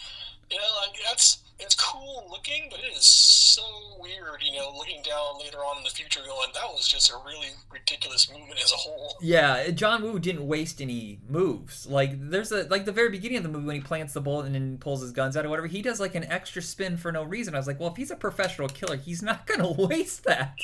you 0.49 0.57
know, 0.57 0.71
like 0.85 0.95
that's 1.07 1.39
it's 1.59 1.75
cool 1.75 2.27
looking, 2.29 2.67
but 2.69 2.79
it 2.79 2.95
is 2.97 3.05
so 3.53 3.63
weird, 3.99 4.41
you 4.41 4.57
know, 4.57 4.71
looking 4.75 5.01
down 5.03 5.39
later 5.39 5.57
on 5.59 5.77
in 5.77 5.83
the 5.83 5.89
future 5.89 6.21
going, 6.25 6.49
that 6.53 6.73
was 6.73 6.87
just 6.87 7.11
a 7.11 7.15
really 7.25 7.49
ridiculous 7.71 8.31
movement 8.31 8.59
as 8.63 8.71
a 8.71 8.75
whole. 8.75 9.15
Yeah, 9.21 9.69
John 9.71 10.03
Woo 10.03 10.19
didn't 10.19 10.47
waste 10.47 10.81
any 10.81 11.19
moves. 11.29 11.85
Like 11.87 12.29
there's 12.29 12.51
a 12.51 12.63
like 12.63 12.85
the 12.85 12.91
very 12.91 13.09
beginning 13.09 13.37
of 13.37 13.43
the 13.43 13.49
movie 13.49 13.65
when 13.67 13.75
he 13.75 13.81
plants 13.81 14.13
the 14.13 14.21
bullet 14.21 14.45
and 14.45 14.55
then 14.55 14.77
pulls 14.77 15.01
his 15.01 15.11
guns 15.11 15.37
out 15.37 15.45
or 15.45 15.49
whatever, 15.49 15.67
he 15.67 15.81
does 15.81 15.99
like 15.99 16.15
an 16.15 16.23
extra 16.25 16.61
spin 16.61 16.97
for 16.97 17.11
no 17.11 17.23
reason. 17.23 17.53
I 17.53 17.57
was 17.57 17.67
like, 17.67 17.79
well, 17.79 17.89
if 17.89 17.97
he's 17.97 18.11
a 18.11 18.15
professional 18.15 18.69
killer, 18.69 18.95
he's 18.97 19.21
not 19.21 19.45
gonna 19.45 19.71
waste 19.87 20.23
that. 20.25 20.57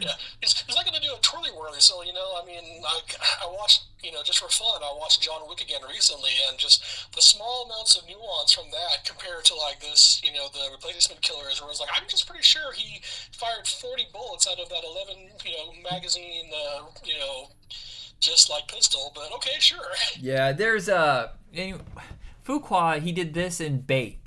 Yeah, 0.00 0.16
he's, 0.40 0.52
he's 0.60 0.74
not 0.74 0.84
gonna 0.84 1.00
do 1.00 1.12
a 1.14 1.20
twirly 1.20 1.50
whirly. 1.50 1.80
So 1.80 2.02
you 2.02 2.12
know, 2.12 2.40
I 2.40 2.44
mean, 2.46 2.82
like 2.82 3.16
I 3.42 3.46
watched, 3.46 3.84
you 4.02 4.12
know, 4.12 4.22
just 4.22 4.38
for 4.38 4.48
fun, 4.48 4.82
I 4.82 4.92
watched 4.98 5.22
John 5.22 5.42
Wick 5.48 5.60
again 5.60 5.80
recently, 5.88 6.30
and 6.48 6.58
just 6.58 6.82
the 7.14 7.22
small 7.22 7.66
amounts 7.66 7.96
of 7.96 8.06
nuance 8.08 8.52
from 8.52 8.70
that 8.72 9.04
compared 9.04 9.44
to 9.46 9.54
like 9.54 9.80
this, 9.80 10.20
you 10.24 10.32
know, 10.32 10.48
the 10.52 10.70
replacement 10.72 11.20
killers, 11.22 11.60
where 11.60 11.70
it's 11.70 11.80
like 11.80 11.90
I'm 11.94 12.08
just 12.08 12.26
pretty 12.26 12.42
sure 12.44 12.72
he 12.72 13.00
fired 13.32 13.66
40 13.66 14.06
bullets 14.12 14.48
out 14.50 14.58
of 14.58 14.68
that 14.68 14.82
11, 14.84 15.30
you 15.44 15.52
know, 15.52 15.90
magazine, 15.90 16.50
uh, 16.52 16.84
you 17.04 17.18
know, 17.18 17.48
just 18.20 18.48
like 18.50 18.68
pistol. 18.68 19.12
But 19.14 19.32
okay, 19.36 19.58
sure. 19.58 19.78
Yeah, 20.20 20.52
there's 20.52 20.88
a 20.88 20.96
uh, 20.96 21.28
Fuqua. 22.46 23.00
He 23.00 23.12
did 23.12 23.34
this 23.34 23.60
in 23.60 23.80
Bait 23.80 24.23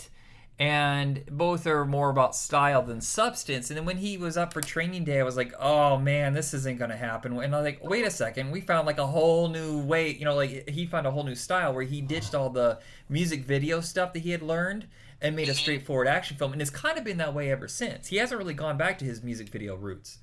and 0.60 1.24
both 1.30 1.68
are 1.68 1.86
more 1.86 2.10
about 2.10 2.36
style 2.36 2.82
than 2.82 3.00
substance. 3.00 3.70
And 3.70 3.78
then 3.78 3.86
when 3.86 3.98
he 3.98 4.18
was 4.18 4.38
up 4.38 4.54
for 4.54 4.62
training 4.62 5.04
day, 5.04 5.20
I 5.20 5.24
was 5.24 5.38
like, 5.38 5.54
oh 5.60 5.98
man, 5.98 6.34
this 6.34 6.54
isn't 6.54 6.80
gonna 6.80 6.98
happen. 6.98 7.38
And 7.38 7.54
I 7.54 7.62
was 7.62 7.66
like, 7.66 7.84
wait 7.84 8.06
a 8.06 8.12
second, 8.12 8.50
we 8.52 8.62
found 8.62 8.88
like 8.88 8.98
a 8.98 9.06
whole 9.06 9.50
new 9.50 9.80
way, 9.80 10.12
you 10.12 10.26
know, 10.26 10.36
like 10.36 10.68
he 10.70 10.88
found 10.88 11.06
a 11.06 11.12
whole 11.12 11.24
new 11.24 11.36
style 11.36 11.74
where 11.74 11.84
he 11.84 12.02
ditched 12.02 12.34
all 12.34 12.50
the 12.50 12.80
music 13.08 13.46
video 13.46 13.82
stuff 13.82 14.14
that 14.14 14.20
he 14.20 14.32
had 14.32 14.42
learned 14.42 14.88
and 15.22 15.36
made 15.36 15.48
a 15.48 15.52
mm-hmm. 15.52 15.60
straightforward 15.60 16.08
action 16.08 16.38
film. 16.38 16.54
And 16.54 16.62
it's 16.62 16.72
kind 16.72 16.98
of 16.98 17.04
been 17.04 17.18
that 17.18 17.36
way 17.36 17.52
ever 17.52 17.68
since. 17.68 18.08
He 18.08 18.18
hasn't 18.18 18.40
really 18.40 18.54
gone 18.56 18.78
back 18.78 18.98
to 19.00 19.06
his 19.06 19.22
music 19.22 19.50
video 19.50 19.76
roots. 19.76 20.20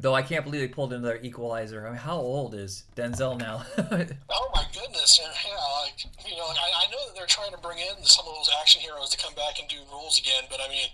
Though 0.00 0.14
I 0.14 0.22
can't 0.22 0.44
believe 0.44 0.60
they 0.60 0.68
pulled 0.68 0.92
another 0.92 1.18
Equalizer. 1.20 1.84
I 1.84 1.90
mean, 1.90 1.98
how 1.98 2.18
old 2.18 2.54
is 2.54 2.84
Denzel 2.94 3.36
now? 3.36 3.64
oh 3.78 4.50
my 4.54 4.64
goodness! 4.72 5.18
And, 5.18 5.34
yeah, 5.44 5.58
like 5.82 6.04
you 6.24 6.36
know, 6.36 6.44
I, 6.44 6.86
I 6.86 6.90
know 6.92 7.04
that 7.06 7.16
they're 7.16 7.26
trying 7.26 7.50
to 7.50 7.58
bring 7.58 7.78
in 7.78 8.04
some 8.04 8.24
of 8.28 8.34
those 8.34 8.48
action 8.60 8.80
heroes 8.80 9.10
to 9.10 9.18
come 9.18 9.34
back 9.34 9.58
and 9.58 9.68
do 9.68 9.76
roles 9.92 10.20
again, 10.20 10.44
but 10.48 10.60
I 10.64 10.68
mean, 10.68 10.86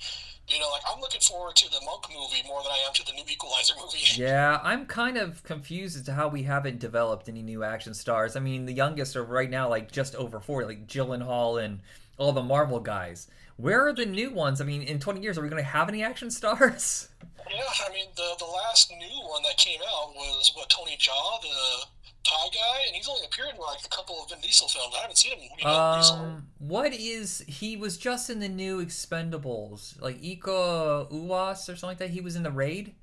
you 0.49 0.59
know, 0.59 0.71
like 0.71 0.83
I'm 0.91 1.01
looking 1.01 1.21
forward 1.21 1.55
to 1.57 1.71
the 1.71 1.81
Monk 1.85 2.07
movie 2.09 2.47
more 2.47 2.63
than 2.63 2.73
I 2.73 2.85
am 2.87 2.95
to 2.95 3.05
the 3.05 3.13
new 3.13 3.25
Equalizer 3.31 3.75
movie. 3.81 3.99
Yeah, 4.17 4.61
I'm 4.63 4.87
kind 4.87 5.17
of 5.17 5.43
confused 5.43 5.97
as 5.97 6.03
to 6.05 6.13
how 6.13 6.29
we 6.29 6.45
haven't 6.45 6.79
developed 6.79 7.29
any 7.29 7.43
new 7.43 7.63
action 7.65 7.95
stars. 7.95 8.37
I 8.37 8.41
mean, 8.41 8.65
the 8.65 8.73
youngest 8.73 9.17
are 9.17 9.25
right 9.25 9.51
now 9.51 9.69
like 9.69 9.91
just 9.91 10.15
over 10.15 10.41
40, 10.41 10.67
like 10.67 10.87
Gyllenhaal 10.87 11.63
and 11.63 11.81
all 12.18 12.33
the 12.33 12.42
Marvel 12.42 12.80
guys. 12.80 13.28
Where 13.56 13.87
are 13.87 13.92
the 13.92 14.06
new 14.06 14.30
ones? 14.30 14.61
I 14.61 14.64
mean, 14.64 14.83
in 14.83 14.99
20 14.99 15.21
years, 15.21 15.38
are 15.38 15.42
we 15.42 15.49
going 15.49 15.62
to 15.62 15.68
have 15.68 15.88
any 15.88 16.02
action 16.02 16.30
stars? 16.30 17.09
Yeah, 17.50 17.62
I 17.87 17.92
mean, 17.92 18.06
the 18.16 18.35
the 18.38 18.47
last 18.47 18.90
new 18.90 19.21
one 19.28 19.42
that 19.42 19.56
came 19.59 19.80
out 19.80 20.14
was 20.14 20.52
what 20.54 20.71
Tony 20.71 20.97
Jaa, 20.97 21.42
the 21.42 21.87
Thai 22.25 22.49
guy, 22.54 22.80
and 22.87 22.97
he's 22.97 23.06
only 23.06 23.26
appeared 23.26 23.50
in 23.54 23.61
like 23.61 23.85
a 23.85 23.88
couple 23.88 24.23
of 24.23 24.30
Vin 24.30 24.40
Diesel 24.40 24.66
films. 24.66 24.94
I 24.97 25.02
haven't 25.02 25.18
seen 25.18 25.38
him. 25.38 25.50
You 25.59 25.64
know, 25.64 25.71
um, 25.71 26.47
what 26.59 26.94
is 26.94 27.44
he 27.47 27.76
was 27.76 27.99
just 27.99 28.30
in 28.30 28.40
the 28.40 28.49
new 28.49 28.85
Expendables, 28.85 30.00
like 30.00 30.21
Iko 30.23 31.11
Uwais 31.12 31.68
or 31.68 31.76
something 31.76 31.88
like 31.88 31.99
that. 31.99 32.11
He 32.11 32.23
was 32.23 32.35
in 32.35 32.42
the 32.42 32.50
Raid. 32.50 32.94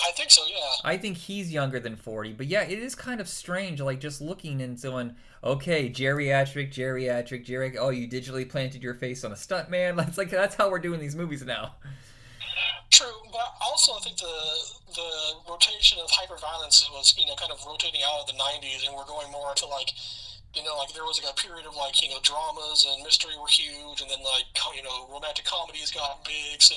I 0.00 0.12
think 0.12 0.30
so, 0.30 0.42
yeah. 0.48 0.56
I 0.84 0.96
think 0.96 1.16
he's 1.16 1.52
younger 1.52 1.80
than 1.80 1.96
40. 1.96 2.34
But 2.34 2.46
yeah, 2.46 2.62
it 2.62 2.78
is 2.78 2.94
kind 2.94 3.20
of 3.20 3.28
strange, 3.28 3.80
like 3.80 3.98
just 3.98 4.20
looking 4.20 4.62
and 4.62 4.80
going, 4.80 5.16
okay, 5.42 5.90
geriatric, 5.90 6.72
geriatric, 6.72 7.44
geriatric. 7.44 7.76
Oh, 7.78 7.90
you 7.90 8.08
digitally 8.08 8.48
planted 8.48 8.82
your 8.82 8.94
face 8.94 9.24
on 9.24 9.32
a 9.32 9.36
stunt 9.36 9.70
man. 9.70 9.96
That's 10.08 10.16
like 10.16 10.30
that's 10.30 10.54
how 10.54 10.70
we're 10.70 10.78
doing 10.78 11.00
these 11.00 11.16
movies 11.16 11.44
now. 11.44 11.74
True, 12.90 13.06
but 13.32 13.54
also 13.60 13.92
I 13.92 14.00
think 14.00 14.16
the 14.18 14.34
the 14.94 15.10
rotation 15.50 15.98
of 16.02 16.10
hyperviolence 16.10 16.90
was 16.90 17.14
you 17.18 17.26
know 17.26 17.34
kind 17.34 17.52
of 17.52 17.58
rotating 17.66 18.00
out 18.06 18.20
of 18.20 18.26
the 18.26 18.32
'90s, 18.32 18.86
and 18.86 18.96
we're 18.96 19.04
going 19.04 19.30
more 19.30 19.52
to 19.54 19.66
like 19.66 19.92
you 20.54 20.64
know, 20.64 20.76
like 20.76 20.92
there 20.92 21.04
was 21.04 21.20
like 21.22 21.30
a 21.30 21.36
period 21.36 21.66
of 21.66 21.76
like 21.76 22.00
you 22.02 22.08
know 22.08 22.18
dramas 22.22 22.86
and 22.88 23.02
mystery 23.04 23.32
were 23.40 23.48
huge, 23.48 24.00
and 24.00 24.10
then 24.10 24.18
like 24.24 24.46
you 24.74 24.82
know 24.82 25.08
romantic 25.12 25.44
comedies 25.44 25.90
got 25.90 26.24
big. 26.24 26.60
So 26.62 26.74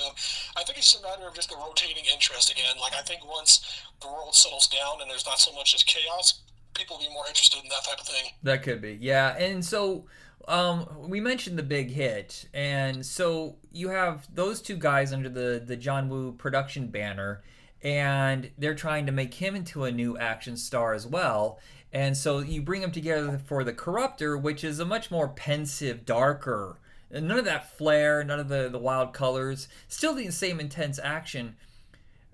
I 0.56 0.62
think 0.64 0.78
it's 0.78 0.92
just 0.92 1.04
a 1.04 1.08
matter 1.08 1.26
of 1.26 1.34
just 1.34 1.50
the 1.50 1.56
rotating 1.56 2.04
interest 2.12 2.50
again. 2.50 2.76
Like 2.80 2.94
I 2.94 3.02
think 3.02 3.26
once 3.26 3.82
the 4.00 4.08
world 4.08 4.34
settles 4.34 4.68
down 4.68 5.00
and 5.00 5.10
there's 5.10 5.26
not 5.26 5.38
so 5.38 5.52
much 5.52 5.74
as 5.74 5.82
chaos, 5.82 6.40
people 6.74 6.96
will 6.96 7.06
be 7.06 7.12
more 7.12 7.24
interested 7.26 7.62
in 7.62 7.68
that 7.70 7.84
type 7.84 8.00
of 8.00 8.06
thing. 8.06 8.32
That 8.42 8.62
could 8.62 8.82
be, 8.82 8.98
yeah. 9.00 9.36
And 9.36 9.64
so 9.64 10.04
um, 10.48 10.86
we 11.08 11.20
mentioned 11.20 11.58
the 11.58 11.62
big 11.62 11.90
hit, 11.90 12.48
and 12.52 13.04
so 13.04 13.56
you 13.72 13.88
have 13.88 14.26
those 14.34 14.60
two 14.60 14.76
guys 14.76 15.12
under 15.12 15.28
the 15.28 15.62
the 15.64 15.76
John 15.76 16.08
Woo 16.08 16.32
production 16.32 16.88
banner, 16.88 17.42
and 17.82 18.50
they're 18.56 18.74
trying 18.74 19.06
to 19.06 19.12
make 19.12 19.34
him 19.34 19.54
into 19.54 19.84
a 19.84 19.92
new 19.92 20.16
action 20.16 20.56
star 20.56 20.94
as 20.94 21.06
well. 21.06 21.58
And 21.92 22.16
so 22.16 22.38
you 22.38 22.62
bring 22.62 22.80
them 22.80 22.92
together 22.92 23.40
for 23.44 23.64
the 23.64 23.72
Corruptor, 23.72 24.40
which 24.40 24.64
is 24.64 24.78
a 24.78 24.84
much 24.84 25.10
more 25.10 25.28
pensive, 25.28 26.06
darker, 26.06 26.78
none 27.10 27.38
of 27.38 27.44
that 27.44 27.76
flair, 27.76 28.24
none 28.24 28.40
of 28.40 28.48
the, 28.48 28.68
the 28.70 28.78
wild 28.78 29.12
colors, 29.12 29.68
still 29.88 30.14
the 30.14 30.30
same 30.30 30.58
intense 30.58 30.98
action. 31.02 31.56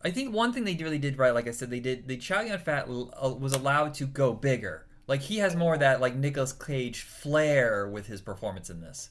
I 0.05 0.11
think 0.11 0.33
one 0.33 0.53
thing 0.53 0.65
they 0.65 0.77
really 0.77 0.99
did 0.99 1.19
right, 1.19 1.35
like 1.35 1.49
I 1.49 1.51
said, 1.51 1.71
they 1.71 1.81
did 1.81 2.07
the 2.07 2.17
Chow 2.17 2.43
Yun 2.43 2.59
Fat 2.61 2.89
uh, 2.89 3.35
was 3.35 3.53
allowed 3.53 3.95
to 3.95 4.07
go 4.07 4.33
bigger. 4.33 4.87
Like 5.09 5.23
he 5.23 5.39
has 5.39 5.57
more 5.57 5.75
of 5.75 5.81
that 5.81 6.01
like 6.01 6.15
Nicolas 6.15 6.53
Cage 6.53 7.03
flair 7.03 7.89
with 7.89 8.07
his 8.07 8.21
performance 8.21 8.71
in 8.71 8.81
this. 8.81 9.11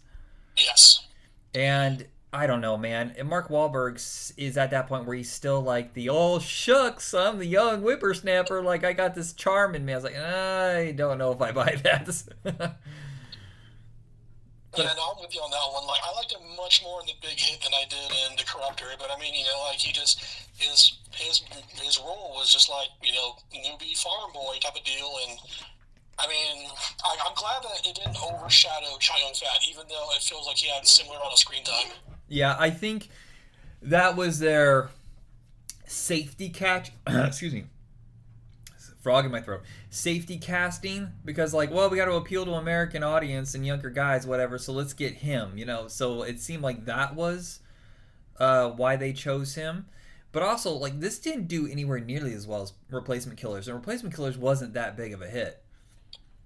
Yes. 0.55 1.07
And 1.53 2.07
I 2.33 2.45
don't 2.45 2.61
know, 2.61 2.77
man. 2.77 3.15
And 3.17 3.29
Mark 3.29 3.47
Wahlberg 3.49 3.95
is 4.37 4.57
at 4.57 4.71
that 4.71 4.87
point 4.87 5.05
where 5.05 5.15
he's 5.15 5.31
still 5.31 5.61
like 5.61 5.93
the 5.93 6.09
old 6.09 6.41
shucks. 6.41 7.13
I'm 7.13 7.39
the 7.39 7.45
young 7.45 7.81
whippersnapper. 7.81 8.61
Like 8.61 8.83
I 8.83 8.93
got 8.93 9.15
this 9.15 9.33
charm 9.33 9.75
in 9.75 9.85
me. 9.85 9.93
I 9.93 9.95
was 9.95 10.03
like, 10.03 10.17
I 10.17 10.91
don't 10.91 11.17
know 11.17 11.31
if 11.31 11.41
I 11.41 11.51
buy 11.51 11.79
that. 11.83 12.75
Yeah, 14.77 14.93
no, 14.93 15.09
I'm 15.09 15.21
with 15.21 15.33
you 15.33 15.41
on 15.41 15.49
that 15.49 15.73
one. 15.73 15.89
Like, 15.89 16.05
I 16.05 16.13
liked 16.13 16.31
him 16.31 16.53
much 16.55 16.83
more 16.83 17.01
in 17.01 17.07
the 17.07 17.17
Big 17.17 17.39
Hit 17.39 17.65
than 17.65 17.73
I 17.73 17.89
did 17.89 18.13
in 18.13 18.37
the 18.37 18.45
Corruptor. 18.45 18.93
But 18.99 19.09
I 19.09 19.17
mean, 19.17 19.33
you 19.33 19.41
know, 19.45 19.65
like 19.65 19.81
he 19.81 19.91
just 19.91 20.21
his 20.53 21.01
his 21.09 21.41
his 21.81 21.97
role 21.97 22.37
was 22.37 22.53
just 22.53 22.69
like 22.69 22.93
you 23.01 23.13
know 23.13 23.41
newbie 23.49 23.97
farm 23.97 24.29
boy 24.33 24.53
type 24.61 24.77
of 24.77 24.83
deal, 24.83 25.17
and 25.25 25.39
I 26.19 26.27
mean, 26.27 26.69
I, 27.01 27.25
am 27.25 27.33
glad 27.33 27.63
that 27.63 27.89
it 27.89 27.95
didn't 27.95 28.21
overshadow 28.21 28.97
Chow 28.99 29.17
Yun 29.17 29.33
Fat, 29.33 29.65
even 29.67 29.85
though 29.89 30.13
it 30.13 30.21
feels 30.21 30.45
like 30.45 30.57
he 30.57 30.69
had 30.69 30.85
similar 30.85 31.17
amount 31.17 31.33
of 31.33 31.39
screen 31.39 31.63
time. 31.63 32.16
Yeah, 32.27 32.55
I 32.59 32.69
think 32.69 33.09
that 33.81 34.15
was 34.15 34.39
their 34.39 34.89
safety 35.85 36.49
catch. 36.49 36.91
excuse 37.07 37.53
me. 37.53 37.65
Frog 39.01 39.25
in 39.25 39.31
my 39.31 39.39
throat. 39.39 39.61
Safety 39.89 40.37
casting 40.37 41.13
because 41.23 41.53
like, 41.53 41.71
well, 41.71 41.89
we 41.89 41.97
got 41.97 42.05
to 42.05 42.15
appeal 42.15 42.43
to 42.45 42.51
American 42.53 43.03
audience 43.03 43.55
and 43.55 43.65
younger 43.65 43.89
guys, 43.89 44.27
whatever. 44.27 44.57
So 44.57 44.73
let's 44.73 44.93
get 44.93 45.13
him. 45.13 45.57
You 45.57 45.65
know, 45.65 45.87
so 45.87 46.23
it 46.23 46.41
seemed 46.41 46.61
like 46.61 46.85
that 46.85 47.15
was 47.15 47.59
uh, 48.39 48.69
why 48.71 48.97
they 48.97 49.13
chose 49.13 49.55
him. 49.55 49.85
But 50.33 50.43
also, 50.43 50.73
like, 50.73 50.99
this 50.99 51.19
didn't 51.19 51.47
do 51.47 51.67
anywhere 51.67 51.99
nearly 51.99 52.33
as 52.33 52.45
well 52.45 52.61
as 52.61 52.73
Replacement 52.91 53.39
Killers, 53.39 53.67
and 53.67 53.75
Replacement 53.75 54.13
Killers 54.13 54.37
wasn't 54.37 54.73
that 54.73 54.97
big 54.97 55.13
of 55.13 55.21
a 55.21 55.27
hit. 55.27 55.63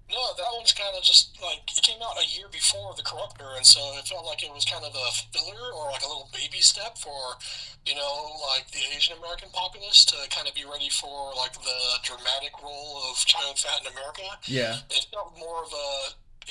No, 0.08 0.16
that 0.36 0.46
one's 0.56 0.72
kind 0.72 0.94
of 0.96 1.02
just 1.02 1.36
like 1.42 1.66
out 2.02 2.20
a 2.20 2.26
year 2.26 2.46
before 2.50 2.94
the 2.96 3.02
Corruptor, 3.02 3.56
and 3.56 3.64
so 3.64 3.80
it 3.98 4.06
felt 4.06 4.26
like 4.26 4.42
it 4.42 4.52
was 4.52 4.64
kind 4.64 4.84
of 4.84 4.94
a 4.94 5.08
filler 5.32 5.72
or 5.74 5.90
like 5.90 6.02
a 6.02 6.08
little 6.08 6.28
baby 6.32 6.60
step 6.60 6.98
for, 6.98 7.38
you 7.86 7.94
know, 7.94 8.36
like 8.52 8.70
the 8.70 8.82
Asian 8.94 9.16
American 9.18 9.48
populace 9.52 10.04
to 10.06 10.16
kind 10.30 10.48
of 10.48 10.54
be 10.54 10.64
ready 10.64 10.90
for 10.90 11.32
like 11.36 11.54
the 11.54 11.80
dramatic 12.02 12.52
role 12.62 13.02
of 13.10 13.24
Yun 13.30 13.54
Fat 13.56 13.80
in 13.80 13.92
America. 13.92 14.26
Yeah, 14.44 14.82
it 14.90 15.06
felt 15.12 15.38
more 15.38 15.64
of 15.64 15.72
a 15.72 15.88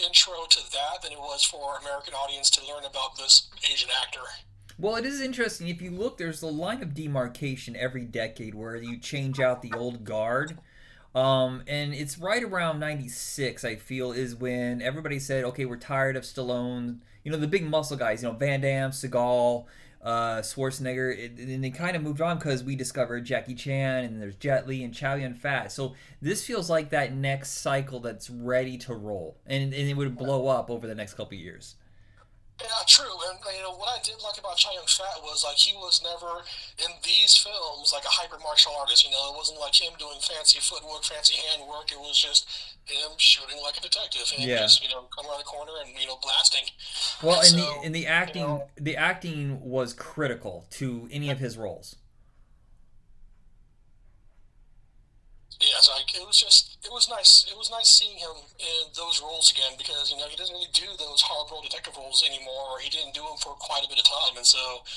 intro 0.08 0.46
to 0.50 0.72
that 0.72 1.04
than 1.04 1.12
it 1.12 1.20
was 1.20 1.44
for 1.44 1.78
American 1.82 2.14
audience 2.14 2.50
to 2.52 2.66
learn 2.66 2.86
about 2.86 3.18
this 3.18 3.50
Asian 3.72 3.90
actor. 4.02 4.24
Well, 4.80 4.96
it 4.96 5.06
is 5.06 5.22
interesting. 5.22 5.68
If 5.68 5.82
you 5.82 5.92
look, 5.92 6.18
there's 6.18 6.42
a 6.42 6.48
line 6.48 6.82
of 6.82 6.96
demarcation 6.96 7.76
every 7.76 8.06
decade 8.06 8.56
where 8.56 8.76
you 8.76 8.98
change 8.98 9.40
out 9.40 9.62
the 9.62 9.74
old 9.74 10.04
guard 10.04 10.58
um, 11.14 11.64
and 11.68 11.94
it's 11.94 12.18
right 12.18 12.44
around 12.44 12.80
96, 12.80 13.66
I 13.66 13.76
feel, 13.76 14.12
is 14.12 14.36
when 14.36 14.82
everybody 14.82 15.20
said, 15.20 15.44
okay, 15.46 15.66
we're 15.66 15.78
tired 15.78 16.16
of 16.16 16.24
Stallone. 16.24 17.00
You 17.24 17.32
know, 17.32 17.38
the 17.38 17.48
big 17.48 17.70
muscle 17.70 17.98
guys, 17.98 18.24
you 18.24 18.30
know, 18.30 18.36
Van 18.36 18.62
Damme, 18.62 18.92
Seagal, 18.92 19.66
uh, 20.04 20.38
Schwarzenegger. 20.38 21.18
It, 21.18 21.38
and 21.38 21.64
they 21.64 21.70
kind 21.70 21.96
of 21.96 22.02
moved 22.02 22.22
on 22.22 22.38
because 22.38 22.64
we 22.64 22.76
discovered 22.76 23.26
Jackie 23.26 23.56
Chan 23.56 24.06
and 24.06 24.22
there's 24.22 24.38
Jet 24.38 24.68
Li 24.68 24.84
and 24.84 24.94
Chow 24.94 25.16
Yun 25.16 25.34
Fat. 25.34 25.72
So 25.72 25.96
this 26.22 26.46
feels 26.46 26.70
like 26.70 26.90
that 26.92 27.14
next 27.14 27.58
cycle 27.62 28.00
that's 28.00 28.30
ready 28.30 28.78
to 28.80 28.94
roll. 28.96 29.38
And, 29.46 29.74
and 29.74 29.90
it 29.90 29.96
would 29.96 30.18
blow 30.18 30.48
up 30.48 30.70
over 30.70 30.88
the 30.88 30.96
next 30.96 31.16
couple 31.16 31.38
years. 31.38 31.76
Yeah, 32.62 32.86
true. 32.86 33.18
And 33.30 33.40
you 33.58 33.62
know 33.64 33.74
what 33.76 33.90
I 33.90 34.02
did 34.04 34.22
like 34.24 34.38
about 34.38 34.58
Chow 34.58 34.72
Yun 34.74 34.86
Fat 34.86 35.18
was 35.24 35.44
like 35.44 35.58
he 35.58 35.74
was 35.74 36.02
never 36.04 36.46
in 36.78 36.92
these 37.04 37.36
films 37.38 37.92
like 37.94 38.06
a 38.06 38.10
hyper 38.14 38.38
martial 38.44 38.74
artist. 38.80 39.04
You 39.06 39.12
know, 39.12 39.34
it 39.34 39.38
wasn't 39.38 39.60
like 39.60 39.74
him 39.74 39.94
doing 39.98 40.20
fancy 40.22 40.60
footwork, 40.62 41.04
fancy 41.04 41.36
handwork. 41.50 41.92
It 41.92 41.98
was 42.00 42.20
just 42.22 42.48
him 42.86 43.12
shooting 43.18 43.58
like 43.64 43.78
a 43.78 43.82
detective 43.82 44.30
and 44.38 44.46
Yeah. 44.48 44.58
just 44.60 44.84
you 44.84 44.90
know 44.90 45.08
come 45.16 45.26
around 45.26 45.40
the 45.40 45.44
corner 45.46 45.72
and 45.84 45.98
you 46.00 46.06
know 46.08 46.18
blasting. 46.22 46.70
Well, 47.24 47.40
and 47.40 47.50
So, 47.50 47.56
the 47.58 47.68
and 47.86 47.96
the 47.96 48.06
acting 48.08 48.44
know- 48.44 48.70
the 48.78 48.96
acting 48.98 49.62
was 49.62 49.94
critical 49.94 50.68
to 50.72 51.10
any 51.12 51.30
of 51.32 51.40
his 51.40 51.58
roles. 51.58 51.96
Yeah, 55.60 55.78
so 55.80 55.94
like 55.94 56.14
it 56.16 56.21
was 56.32 56.40
just 56.40 56.80
it 56.88 56.92
was 56.92 57.12
nice. 57.12 57.44
It 57.52 57.58
was 57.60 57.70
nice 57.70 57.92
seeing 57.92 58.16
him 58.16 58.40
in 58.56 58.88
those 58.96 59.20
roles 59.20 59.52
again 59.52 59.76
because 59.78 60.08
you 60.08 60.16
know 60.16 60.32
he 60.32 60.40
doesn't 60.40 60.56
really 60.56 60.72
do 60.72 60.88
those 60.96 61.20
hard 61.20 61.52
role 61.52 61.62
detective 61.62 62.00
roles 62.00 62.24
anymore. 62.24 62.72
Or 62.72 62.80
he 62.80 62.90
didn't 62.90 63.14
do 63.14 63.20
them 63.20 63.36
for 63.44 63.52
quite 63.60 63.84
a 63.84 63.90
bit 63.92 64.00
of 64.00 64.08
time, 64.08 64.40
and 64.40 64.48
so 64.48 64.88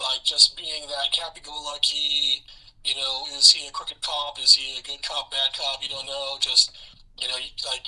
like 0.00 0.24
just 0.24 0.56
being 0.56 0.88
that 0.88 1.12
happy-go-lucky, 1.12 2.40
you 2.88 2.94
know, 2.96 3.28
is 3.36 3.52
he 3.52 3.68
a 3.68 3.70
crooked 3.70 4.00
cop? 4.00 4.40
Is 4.40 4.56
he 4.56 4.80
a 4.80 4.82
good 4.82 5.02
cop, 5.04 5.30
bad 5.30 5.52
cop? 5.52 5.82
You 5.82 5.90
don't 5.90 6.06
know. 6.06 6.40
Just 6.40 6.72
you 7.20 7.28
know, 7.28 7.36
like 7.68 7.84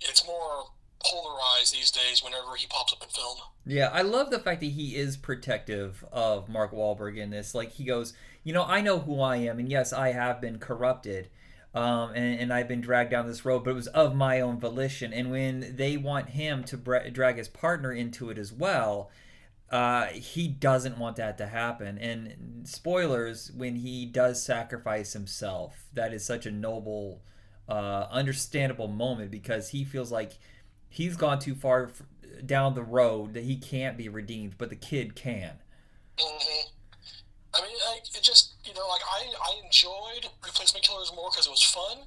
it's 0.00 0.24
more 0.24 0.70
polarized 1.02 1.74
these 1.74 1.90
days 1.90 2.22
whenever 2.22 2.54
he 2.54 2.66
pops 2.68 2.92
up 2.92 3.02
in 3.02 3.08
film. 3.08 3.38
Yeah, 3.66 3.90
I 3.92 4.02
love 4.02 4.30
the 4.30 4.38
fact 4.38 4.60
that 4.60 4.70
he 4.70 4.94
is 4.94 5.16
protective 5.16 6.04
of 6.12 6.48
Mark 6.48 6.70
Wahlberg 6.70 7.18
in 7.18 7.30
this. 7.30 7.54
Like 7.54 7.72
he 7.72 7.84
goes, 7.84 8.14
you 8.44 8.52
know, 8.52 8.64
I 8.64 8.80
know 8.80 9.00
who 9.00 9.20
I 9.20 9.36
am, 9.36 9.58
and 9.58 9.68
yes, 9.68 9.92
I 9.92 10.12
have 10.12 10.40
been 10.40 10.58
corrupted, 10.58 11.30
um, 11.74 12.10
and, 12.14 12.40
and 12.40 12.52
I've 12.52 12.68
been 12.68 12.80
dragged 12.80 13.10
down 13.10 13.26
this 13.26 13.44
road, 13.44 13.64
but 13.64 13.70
it 13.70 13.74
was 13.74 13.86
of 13.88 14.14
my 14.14 14.40
own 14.40 14.58
volition. 14.58 15.12
And 15.12 15.30
when 15.30 15.76
they 15.76 15.96
want 15.96 16.30
him 16.30 16.64
to 16.64 16.76
drag 16.76 17.36
his 17.36 17.48
partner 17.48 17.92
into 17.92 18.30
it 18.30 18.38
as 18.38 18.52
well, 18.52 19.10
uh, 19.70 20.06
he 20.06 20.48
doesn't 20.48 20.98
want 20.98 21.16
that 21.16 21.36
to 21.38 21.46
happen. 21.46 21.98
And 21.98 22.66
spoilers, 22.66 23.52
when 23.52 23.76
he 23.76 24.06
does 24.06 24.42
sacrifice 24.42 25.12
himself, 25.12 25.86
that 25.92 26.12
is 26.14 26.24
such 26.24 26.46
a 26.46 26.50
noble, 26.50 27.22
uh, 27.68 28.06
understandable 28.10 28.88
moment 28.88 29.30
because 29.30 29.68
he 29.70 29.84
feels 29.84 30.10
like 30.10 30.38
he's 30.88 31.16
gone 31.16 31.38
too 31.38 31.54
far 31.54 31.84
f- 31.90 32.02
down 32.46 32.74
the 32.74 32.82
road 32.82 33.34
that 33.34 33.44
he 33.44 33.56
can't 33.56 33.96
be 33.98 34.08
redeemed, 34.08 34.54
but 34.56 34.70
the 34.70 34.76
kid 34.76 35.14
can. 35.14 35.58
hmm 36.18 36.68
I 37.54 37.62
mean, 37.62 37.76
I, 37.88 37.98
it 38.14 38.22
just 38.22 38.47
know, 38.78 38.88
like 38.88 39.02
I 39.02 39.26
I 39.42 39.52
enjoyed 39.64 40.30
Replacement 40.44 40.86
Killers 40.86 41.12
more 41.14 41.30
because 41.30 41.46
it 41.46 41.50
was 41.50 41.62
fun, 41.62 42.06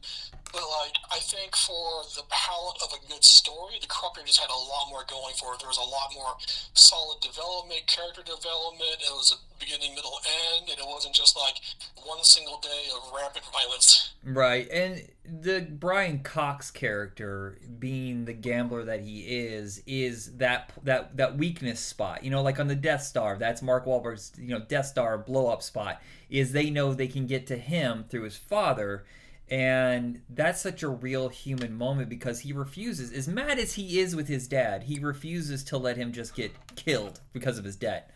but 0.51 0.63
like 0.63 0.96
I 1.12 1.20
think 1.20 1.56
for 1.56 2.08
the 2.16 2.24
palette 2.32 2.80
of 2.82 2.96
a 2.96 3.01
good 3.12 3.24
story, 3.24 3.75
The 3.80 3.88
Corruptor 3.88 4.25
just 4.25 4.40
had 4.40 4.50
a 4.50 4.56
lot 4.56 4.88
more 4.90 5.04
going 5.08 5.36
for 5.36 5.54
it. 5.54 5.60
There 5.60 5.70
was 5.70 5.82
a 5.82 5.86
lot 5.86 6.16
more 6.16 6.40
solid 6.74 7.20
development, 7.20 7.88
character 7.88 8.24
development. 8.24 9.04
It 9.04 9.12
was 9.12 9.36
a 9.36 9.40
beginning, 9.62 9.96
middle, 9.96 10.20
end, 10.53 10.70
and 10.70 10.80
it 10.80 10.86
wasn't 10.86 11.15
just 11.15 11.38
like 11.38 11.56
one 12.03 12.24
single 12.24 12.60
day 12.60 12.88
of 12.96 13.12
rampant 13.15 13.46
violence. 13.53 14.13
Right, 14.24 14.70
and 14.70 15.08
the 15.24 15.62
Brian 15.62 16.20
Cox 16.20 16.70
character, 16.72 17.58
being 17.80 18.25
the 18.25 18.34
gambler 18.34 18.84
that 18.86 19.01
he 19.01 19.22
is, 19.22 19.82
is 19.88 20.38
that 20.38 20.72
that 20.84 21.15
that 21.18 21.38
weakness 21.38 21.80
spot. 21.80 22.24
You 22.24 22.32
know, 22.32 22.41
like 22.41 22.60
on 22.60 22.68
the 22.68 22.75
Death 22.75 23.03
Star, 23.03 23.38
that's 23.38 23.62
Mark 23.62 23.86
Wahlberg's 23.86 24.34
you 24.38 24.50
know 24.50 24.60
Death 24.60 24.88
Star 24.88 25.18
blow 25.18 25.48
up 25.48 25.63
spot. 25.63 26.01
Is 26.30 26.51
they 26.51 26.70
know 26.70 26.94
they 26.94 27.08
can 27.08 27.25
get 27.25 27.48
to 27.48 27.58
him 27.58 28.06
through 28.10 28.24
his 28.24 28.38
father, 28.38 29.06
and 29.50 30.22
that's 30.30 30.62
such 30.62 30.84
a 30.84 30.89
real 30.89 31.30
human 31.30 31.77
moment 31.77 32.10
because 32.10 32.41
he 32.41 32.53
refuses. 32.53 33.12
As 33.12 33.27
mad 33.27 33.60
as 33.60 33.74
he 33.74 34.00
is 34.00 34.15
with 34.15 34.28
his 34.28 34.47
dad, 34.47 34.84
he 34.84 35.00
refuses 35.00 35.63
to 35.65 35.78
let 35.78 35.97
him 35.97 36.12
just 36.12 36.36
get 36.36 36.52
killed 36.76 37.19
because 37.34 37.58
of 37.58 37.65
his 37.65 37.76
debt. 37.76 38.12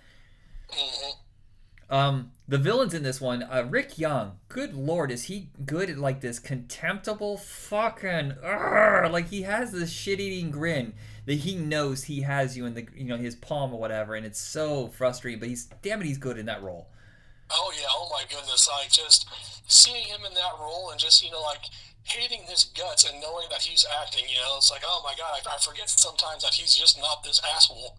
hmm 0.70 1.12
Um, 1.90 2.32
the 2.48 2.58
villains 2.58 2.94
in 2.94 3.04
this 3.04 3.22
one, 3.22 3.44
uh, 3.44 3.66
Ric 3.70 3.98
Young. 3.98 4.40
Good 4.50 4.74
lord, 4.74 5.12
is 5.12 5.26
he 5.26 5.50
good 5.66 5.90
at 5.90 5.98
like 5.98 6.22
this 6.22 6.40
contemptible 6.40 7.38
fucking 7.38 8.34
Urgh, 8.44 9.12
like 9.12 9.30
he 9.30 9.44
has 9.44 9.72
this 9.72 9.92
shit-eating 9.92 10.52
grin 10.52 10.94
that 11.26 11.36
he 11.36 11.56
knows 11.56 12.06
he 12.06 12.22
has 12.22 12.58
you 12.58 12.66
in 12.66 12.74
the 12.74 12.88
you 12.96 13.06
know 13.06 13.18
his 13.18 13.36
palm 13.36 13.74
or 13.74 13.80
whatever, 13.80 14.16
and 14.16 14.26
it's 14.26 14.40
so 14.40 14.88
frustrating. 14.88 15.40
But 15.40 15.50
he's 15.50 15.66
damn 15.82 16.02
it, 16.02 16.08
he's 16.08 16.18
good 16.18 16.38
in 16.38 16.46
that 16.48 16.64
role. 16.64 16.88
Oh 17.52 17.72
yeah, 17.80 17.88
oh 17.90 18.10
my 18.12 18.24
goodness! 18.30 18.68
Like 18.68 18.92
just 18.92 19.28
seeing 19.68 20.06
him 20.06 20.22
in 20.28 20.34
that 20.34 20.54
role 20.60 20.90
and 20.92 21.00
just 21.00 21.24
you 21.24 21.32
know 21.32 21.42
like 21.42 21.66
hating 22.04 22.44
his 22.48 22.64
guts 22.64 23.10
and 23.10 23.22
knowing 23.22 23.48
that 23.52 23.62
he's 23.62 23.86
acting. 24.02 24.26
You 24.28 24.38
know, 24.38 24.58
it's 24.58 24.72
like 24.72 24.84
oh 24.86 25.02
my 25.04 25.14
god, 25.18 25.40
I, 25.46 25.56
I 25.56 25.58
forget 25.60 25.90
sometimes 25.90 26.44
that 26.44 26.54
he's 26.54 26.76
just 26.76 27.00
not 27.00 27.24
this 27.24 27.42
asshole. 27.56 27.98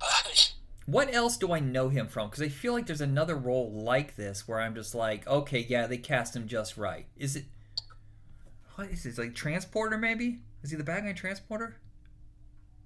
What 0.86 1.14
else 1.14 1.36
do 1.36 1.52
I 1.52 1.60
know 1.60 1.88
him 1.88 2.08
from? 2.08 2.28
Because 2.28 2.42
I 2.42 2.48
feel 2.48 2.74
like 2.74 2.86
there's 2.86 3.00
another 3.00 3.36
role 3.36 3.72
like 3.72 4.16
this 4.16 4.46
where 4.46 4.60
I'm 4.60 4.74
just 4.74 4.94
like, 4.94 5.26
okay, 5.26 5.64
yeah, 5.68 5.86
they 5.86 5.96
cast 5.96 6.36
him 6.36 6.46
just 6.46 6.76
right. 6.76 7.06
Is 7.16 7.36
it? 7.36 7.44
What 8.74 8.90
is 8.90 9.06
it? 9.06 9.16
Like 9.16 9.34
transporter? 9.34 9.96
Maybe? 9.96 10.40
Is 10.62 10.70
he 10.70 10.76
the 10.76 10.84
bad 10.84 11.04
guy 11.04 11.10
in 11.10 11.16
transporter? 11.16 11.76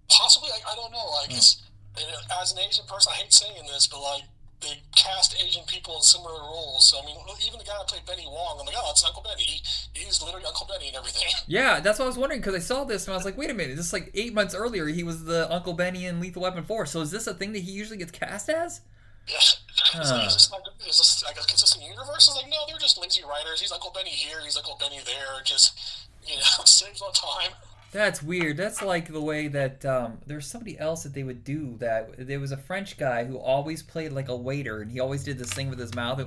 Possibly, 0.09 0.51
I, 0.51 0.73
I 0.73 0.75
don't 0.77 0.93
know. 0.93 1.11
Like 1.23 1.33
hmm. 1.33 2.01
know, 2.03 2.41
as 2.41 2.53
an 2.53 2.59
Asian 2.61 2.87
person, 2.87 3.13
I 3.15 3.23
hate 3.23 3.33
saying 3.33 3.67
this, 3.67 3.87
but 3.89 4.01
like 4.01 4.23
they 4.61 4.83
cast 4.97 5.37
Asian 5.41 5.63
people 5.67 5.97
in 5.97 6.03
similar 6.03 6.41
roles. 6.41 6.87
So 6.89 7.01
I 7.01 7.07
mean, 7.07 7.17
even 7.47 7.59
the 7.59 7.65
guy 7.65 7.75
that 7.79 7.87
played 7.87 8.05
Benny 8.07 8.27
Wong, 8.27 8.59
I'm 8.61 8.67
like, 8.67 8.75
oh, 8.77 8.91
it's 8.91 9.05
Uncle 9.05 9.23
Benny. 9.23 9.43
He, 9.43 9.63
he's 9.95 10.23
literally 10.23 10.47
Uncle 10.47 10.67
Benny 10.67 10.89
and 10.89 10.97
everything. 10.97 11.29
Yeah, 11.47 11.81
that's 11.81 11.99
what 11.99 12.05
I 12.05 12.09
was 12.09 12.19
wondering 12.19 12.41
because 12.41 12.55
I 12.55 12.59
saw 12.59 12.85
this 12.85 13.07
and 13.07 13.15
I 13.15 13.17
was 13.17 13.25
like, 13.25 13.39
wait 13.39 13.49
a 13.49 13.55
minute, 13.55 13.77
this 13.77 13.87
is 13.87 13.93
like 13.93 14.11
eight 14.13 14.35
months 14.35 14.55
earlier. 14.55 14.87
He 14.87 15.03
was 15.03 15.25
the 15.25 15.51
Uncle 15.51 15.73
Benny 15.73 16.05
in 16.05 16.21
Lethal 16.21 16.43
Weapon 16.43 16.63
4. 16.63 16.85
So 16.85 17.01
is 17.01 17.11
this 17.11 17.27
a 17.27 17.33
thing 17.33 17.53
that 17.55 17.61
he 17.61 17.73
usually 17.73 17.97
gets 17.97 18.11
cast 18.11 18.49
as? 18.49 18.81
Yeah. 19.27 19.37
Huh. 19.91 20.05
like, 20.05 20.27
is 20.27 20.35
this, 20.35 20.53
like, 20.53 20.63
is 20.87 20.99
this 20.99 21.25
like 21.25 21.37
a 21.39 21.47
consistent 21.47 21.85
universe? 21.85 22.29
It's 22.29 22.37
like, 22.37 22.51
no, 22.51 22.57
they're 22.69 22.77
just 22.79 23.01
lazy 23.01 23.23
writers. 23.23 23.61
He's 23.61 23.73
Uncle 23.73 23.93
Benny 23.95 24.11
here, 24.11 24.41
he's 24.45 24.57
Uncle 24.57 24.77
Benny 24.79 24.99
there. 25.07 25.41
Just, 25.45 25.79
you 26.27 26.37
know, 26.37 26.65
saves 26.67 27.01
on 27.01 27.13
time. 27.13 27.53
That's 27.91 28.23
weird. 28.23 28.59
That's 28.59 28.83
like 28.83 29.11
the 29.11 29.21
way 29.21 29.49
that 29.49 29.85
um, 29.85 30.19
there's 30.27 30.47
somebody 30.47 30.79
else 30.79 31.05
that 31.05 31.15
they 31.15 31.23
would 31.23 31.43
do 31.43 31.77
that. 31.79 32.27
There 32.27 32.39
was 32.39 32.53
a 32.53 32.57
French 32.57 32.99
guy 32.99 33.25
who 33.25 33.39
always 33.39 33.83
played 33.83 34.13
like 34.13 34.29
a 34.29 34.37
waiter, 34.37 34.83
and 34.83 34.91
he 34.91 35.01
always 35.01 35.25
did 35.25 35.39
this 35.39 35.53
thing 35.53 35.71
with 35.71 35.79
his 35.79 35.95
mouth, 35.95 36.23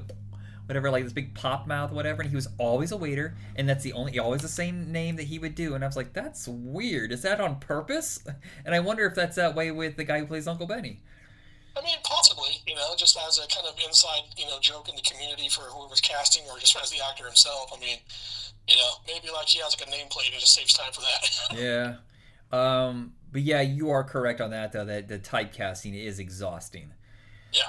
whatever, 0.66 0.90
like 0.90 1.04
this 1.04 1.14
big 1.14 1.36
pop 1.36 1.68
mouth, 1.68 1.92
whatever. 1.92 2.24
And 2.24 2.32
he 2.32 2.36
was 2.36 2.48
always 2.58 2.92
a 2.92 2.98
waiter, 2.98 3.36
and 3.56 3.70
that's 3.70 3.84
the 3.84 3.94
only, 3.94 4.18
always 4.18 4.42
the 4.42 4.48
same 4.48 4.92
name 4.92 5.18
that 5.18 5.28
he 5.28 5.38
would 5.38 5.54
do. 5.54 5.76
And 5.76 5.84
I 5.84 5.88
was 5.88 5.96
like, 5.96 6.14
that's 6.14 6.48
weird. 6.48 7.12
Is 7.12 7.22
that 7.22 7.40
on 7.40 7.60
purpose? 7.60 8.24
And 8.66 8.76
I 8.76 8.80
wonder 8.80 9.06
if 9.06 9.16
that's 9.16 9.36
that 9.36 9.56
way 9.56 9.72
with 9.72 9.98
the 9.98 10.04
guy 10.04 10.20
who 10.20 10.26
plays 10.26 10.48
Uncle 10.48 10.68
Benny. 10.68 11.02
I 11.76 11.82
mean, 11.82 11.98
possibly, 12.04 12.62
you 12.68 12.76
know, 12.76 12.94
just 12.98 13.18
as 13.28 13.40
a 13.40 13.48
kind 13.48 13.66
of 13.66 13.76
inside, 13.86 14.24
you 14.38 14.46
know, 14.46 14.60
joke 14.60 14.90
in 14.90 14.96
the 14.96 15.02
community 15.02 15.48
for 15.48 15.62
whoever's 15.62 16.02
casting 16.02 16.44
or 16.50 16.60
just 16.60 16.76
as 16.76 16.92
the 16.92 16.98
actor 17.08 17.26
himself. 17.26 17.72
I 17.76 17.80
mean, 17.80 17.98
you 18.68 18.76
know, 18.76 18.92
maybe 19.08 19.28
like 19.34 19.48
he 19.48 19.60
has 19.60 19.76
like 19.78 19.88
a 19.88 19.92
nameplate 19.92 20.28
and 20.28 20.36
it 20.36 20.40
just 20.40 20.54
saves 20.54 20.74
time 20.74 20.92
for 20.94 21.02
that. 21.02 21.58
Yeah. 21.58 21.96
Um, 22.52 23.14
but 23.32 23.42
yeah, 23.42 23.62
you 23.62 23.90
are 23.92 24.04
correct 24.04 24.42
on 24.42 24.52
that 24.52 24.72
though. 24.72 24.86
That 24.86 25.08
the 25.08 25.20
typecasting 25.20 25.94
is 25.96 26.20
exhausting. 26.20 26.92
yeah. 27.54 27.62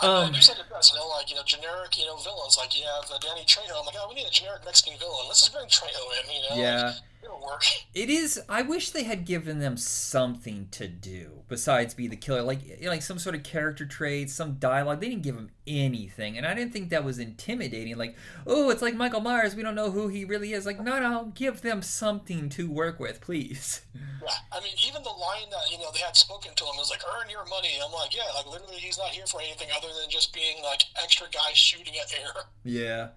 Um, 0.00 0.32
you 0.32 0.40
said 0.40 0.56
it 0.56 0.64
best, 0.72 0.94
you 0.94 0.98
know, 0.98 1.08
like, 1.08 1.28
you 1.28 1.36
know, 1.36 1.42
generic, 1.44 1.98
you 1.98 2.06
know, 2.06 2.16
villains. 2.16 2.56
Like 2.56 2.76
you 2.78 2.84
have 2.86 3.10
uh, 3.10 3.18
Danny 3.18 3.44
Trejo. 3.44 3.78
I'm 3.78 3.84
like, 3.84 3.96
oh, 3.98 4.06
we 4.08 4.14
need 4.14 4.26
a 4.26 4.30
generic 4.30 4.64
Mexican 4.64 4.98
villain. 4.98 5.26
Let's 5.28 5.40
just 5.40 5.52
bring 5.52 5.66
Trejo 5.66 6.00
in, 6.24 6.30
you 6.32 6.40
know? 6.48 6.62
Yeah. 6.62 6.84
Like, 6.86 6.94
work. 7.40 7.64
It 7.92 8.08
is. 8.08 8.40
I 8.48 8.62
wish 8.62 8.90
they 8.90 9.02
had 9.02 9.24
given 9.24 9.58
them 9.58 9.76
something 9.76 10.68
to 10.70 10.86
do 10.86 11.42
besides 11.48 11.92
be 11.92 12.06
the 12.06 12.14
killer, 12.14 12.40
like 12.40 12.64
you 12.64 12.84
know, 12.84 12.90
like 12.90 13.02
some 13.02 13.18
sort 13.18 13.34
of 13.34 13.42
character 13.42 13.84
traits, 13.84 14.32
some 14.32 14.54
dialogue. 14.54 15.00
They 15.00 15.08
didn't 15.08 15.24
give 15.24 15.34
him 15.34 15.50
anything, 15.66 16.38
and 16.38 16.46
I 16.46 16.54
didn't 16.54 16.72
think 16.72 16.90
that 16.90 17.02
was 17.02 17.18
intimidating. 17.18 17.98
Like, 17.98 18.14
oh, 18.46 18.70
it's 18.70 18.80
like 18.80 18.94
Michael 18.94 19.20
Myers. 19.20 19.56
We 19.56 19.64
don't 19.64 19.74
know 19.74 19.90
who 19.90 20.06
he 20.06 20.24
really 20.24 20.52
is. 20.52 20.66
Like, 20.66 20.80
no, 20.80 21.00
no, 21.00 21.32
give 21.34 21.62
them 21.62 21.82
something 21.82 22.48
to 22.50 22.70
work 22.70 23.00
with, 23.00 23.20
please. 23.20 23.82
Yeah, 24.22 24.28
I 24.52 24.60
mean, 24.60 24.74
even 24.86 25.02
the 25.02 25.08
line 25.08 25.48
that 25.50 25.72
you 25.72 25.78
know 25.78 25.90
they 25.94 26.00
had 26.00 26.14
spoken 26.14 26.52
to 26.54 26.64
him 26.64 26.76
was 26.76 26.90
like, 26.90 27.00
"Earn 27.08 27.30
your 27.30 27.46
money." 27.46 27.78
I'm 27.82 27.90
like, 27.90 28.14
yeah, 28.14 28.30
like 28.36 28.46
literally, 28.46 28.76
he's 28.76 28.98
not 28.98 29.08
here 29.08 29.26
for 29.26 29.40
anything 29.40 29.68
other 29.74 29.88
than 29.88 30.10
just 30.10 30.34
being 30.34 30.62
like 30.62 30.82
extra 31.02 31.26
guy 31.32 31.52
shooting 31.54 31.94
at 31.96 32.12
air. 32.12 32.44
Yeah. 32.62 33.08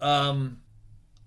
Um, 0.00 0.58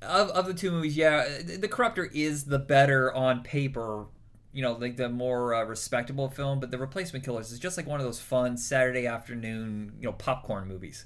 of 0.01 0.29
of 0.29 0.45
the 0.47 0.53
two 0.53 0.71
movies, 0.71 0.97
yeah, 0.97 1.23
the, 1.43 1.67
Corruptor 1.67 2.09
is 2.13 2.45
the 2.45 2.59
better 2.59 3.13
on 3.13 3.43
paper. 3.43 4.07
You 4.53 4.61
know, 4.61 4.73
like 4.73 4.97
the 4.97 5.07
more 5.07 5.53
uh, 5.53 5.63
respectable 5.63 6.29
film, 6.29 6.59
but 6.59 6.71
the 6.71 6.77
Replacement 6.77 7.23
Killers 7.23 7.53
is 7.53 7.59
just 7.59 7.77
like 7.77 7.87
one 7.87 8.01
of 8.01 8.05
those 8.05 8.19
fun 8.19 8.57
Saturday 8.57 9.07
afternoon, 9.07 9.93
you 9.97 10.07
know, 10.07 10.11
popcorn 10.11 10.67
movies. 10.67 11.05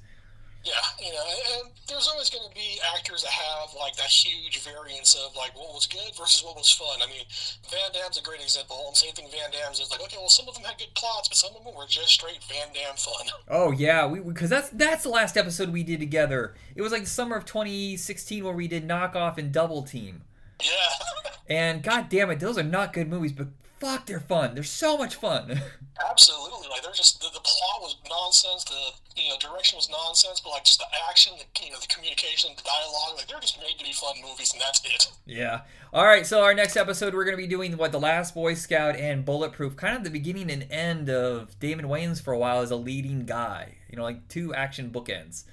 Yeah, 0.66 0.74
you 1.00 1.14
know, 1.14 1.24
and, 1.62 1.72
there's 1.88 2.08
always 2.08 2.32
going 2.32 2.50
to 2.50 2.56
be 2.56 2.80
actors 2.98 3.22
that 3.22 3.32
have 3.32 3.70
like 3.80 3.96
that 3.98 4.08
huge 4.08 4.60
variance 4.62 5.14
of 5.14 5.36
like 5.36 5.56
what 5.56 5.72
was 5.74 5.86
good 5.86 6.12
versus 6.18 6.44
what 6.44 6.56
was 6.58 6.72
fun. 6.72 7.00
I 7.04 7.06
mean, 7.06 7.22
Van 7.70 7.92
Damme's 7.94 8.18
a 8.18 8.24
great 8.24 8.42
example. 8.42 8.84
And 8.88 8.98
same 8.98 9.14
thing, 9.14 9.28
Van 9.32 9.52
Damme's 9.52 9.80
is 9.80 9.92
like, 9.92 10.02
okay, 10.02 10.18
well, 10.18 10.28
some 10.28 10.48
of 10.48 10.56
them 10.56 10.64
had 10.64 10.80
good 10.80 10.94
plots, 10.96 11.28
but 11.30 11.38
some 11.38 11.52
of 11.56 11.64
them 11.64 11.76
were 11.76 11.86
just 11.88 12.10
straight 12.10 12.44
Van 12.50 12.74
Damme 12.74 12.96
fun. 12.98 13.28
Oh 13.48 13.72
yeah, 13.72 14.08
we 14.08 14.20
because 14.20 14.50
that's 14.50 14.70
that's 14.70 15.04
the 15.04 15.10
last 15.10 15.38
episode 15.38 15.70
we 15.72 15.84
did 15.84 16.00
together. 16.00 16.56
It 16.76 16.82
was 16.82 16.92
like 16.92 17.04
the 17.04 17.10
summer 17.10 17.36
of 17.36 17.46
2016 17.46 18.44
where 18.44 18.54
we 18.54 18.68
did 18.68 18.88
Knockoff 18.88 19.38
and 19.38 19.52
Double 19.52 19.84
Team. 19.84 20.24
Yeah, 20.62 21.32
And 21.48 21.84
god 21.84 22.10
damn 22.10 22.32
it, 22.32 22.40
those 22.40 22.58
are 22.58 22.64
not 22.64 22.94
good 22.94 23.08
movies, 23.08 23.34
but 23.34 23.48
fuck, 23.80 24.08
they're 24.08 24.20
fun. 24.20 24.56
They're 24.56 24.64
so 24.64 24.98
much 24.98 25.16
fun. 25.16 25.62
Absolutely, 26.10 26.65
like 26.76 26.84
they're 26.84 26.92
just 26.92 27.22
the, 27.22 27.28
the 27.34 27.40
plot 27.40 27.80
was 27.80 27.96
nonsense, 28.10 28.66
the 28.66 29.22
you 29.22 29.30
know 29.30 29.38
direction 29.40 29.78
was 29.78 29.90
nonsense, 29.90 30.42
but 30.42 30.50
like 30.50 30.66
just 30.66 30.80
the 30.80 30.86
action, 31.10 31.34
the 31.38 31.66
you 31.66 31.72
know 31.72 31.80
the 31.80 31.88
communication, 31.88 32.52
the 32.58 32.64
dialogue, 32.64 33.16
like 33.16 33.28
they're 33.28 33.40
just 33.40 33.58
made 33.62 33.80
to 33.80 33.86
be 33.86 33.94
fun 33.94 34.16
movies, 34.22 34.52
and 34.52 34.62
that's 34.62 34.82
it. 34.84 35.12
Yeah. 35.26 35.62
All 35.94 36.04
right. 36.06 36.26
So 36.26 36.44
our 36.44 36.54
next 36.54 36.76
episode, 36.76 37.14
we're 37.14 37.24
gonna 37.24 37.38
be 37.38 37.48
doing 37.48 37.78
what 37.78 37.94
the 37.94 38.00
Last 38.00 38.36
Boy 38.36 38.56
Scout 38.56 38.98
and 38.98 39.24
Bulletproof, 39.24 39.78
kind 39.78 39.96
of 39.96 40.04
the 40.04 40.10
beginning 40.10 40.52
and 40.52 40.68
end 40.70 41.10
of 41.10 41.58
Damon 41.62 41.86
Wayans 41.86 42.22
for 42.22 42.34
a 42.34 42.38
while 42.38 42.62
as 42.62 42.72
a 42.72 42.76
leading 42.76 43.26
guy. 43.26 43.76
You 43.90 43.96
know, 43.96 44.04
like 44.04 44.28
two 44.28 44.54
action 44.54 44.90
bookends. 44.90 45.46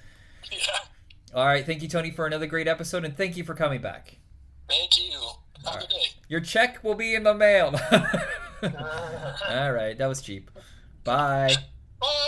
Yeah. 0.51 0.57
All 1.33 1.45
right. 1.45 1.65
Thank 1.65 1.81
you, 1.81 1.87
Tony, 1.87 2.11
for 2.11 2.25
another 2.25 2.47
great 2.47 2.67
episode, 2.67 3.05
and 3.05 3.15
thank 3.15 3.37
you 3.37 3.45
for 3.45 3.53
coming 3.53 3.81
back. 3.81 4.17
Thank 4.67 4.97
you. 4.97 5.19
Have 5.65 5.75
a 5.75 5.79
good 5.79 5.89
day. 5.89 6.07
Your 6.27 6.41
check 6.41 6.83
will 6.83 6.95
be 6.95 7.15
in 7.15 7.23
the 7.23 7.33
mail. 7.33 7.79
All 9.49 9.71
right. 9.71 9.97
That 9.97 10.07
was 10.07 10.21
cheap. 10.21 10.51
Bye. 11.03 11.55
Bye. 11.99 12.23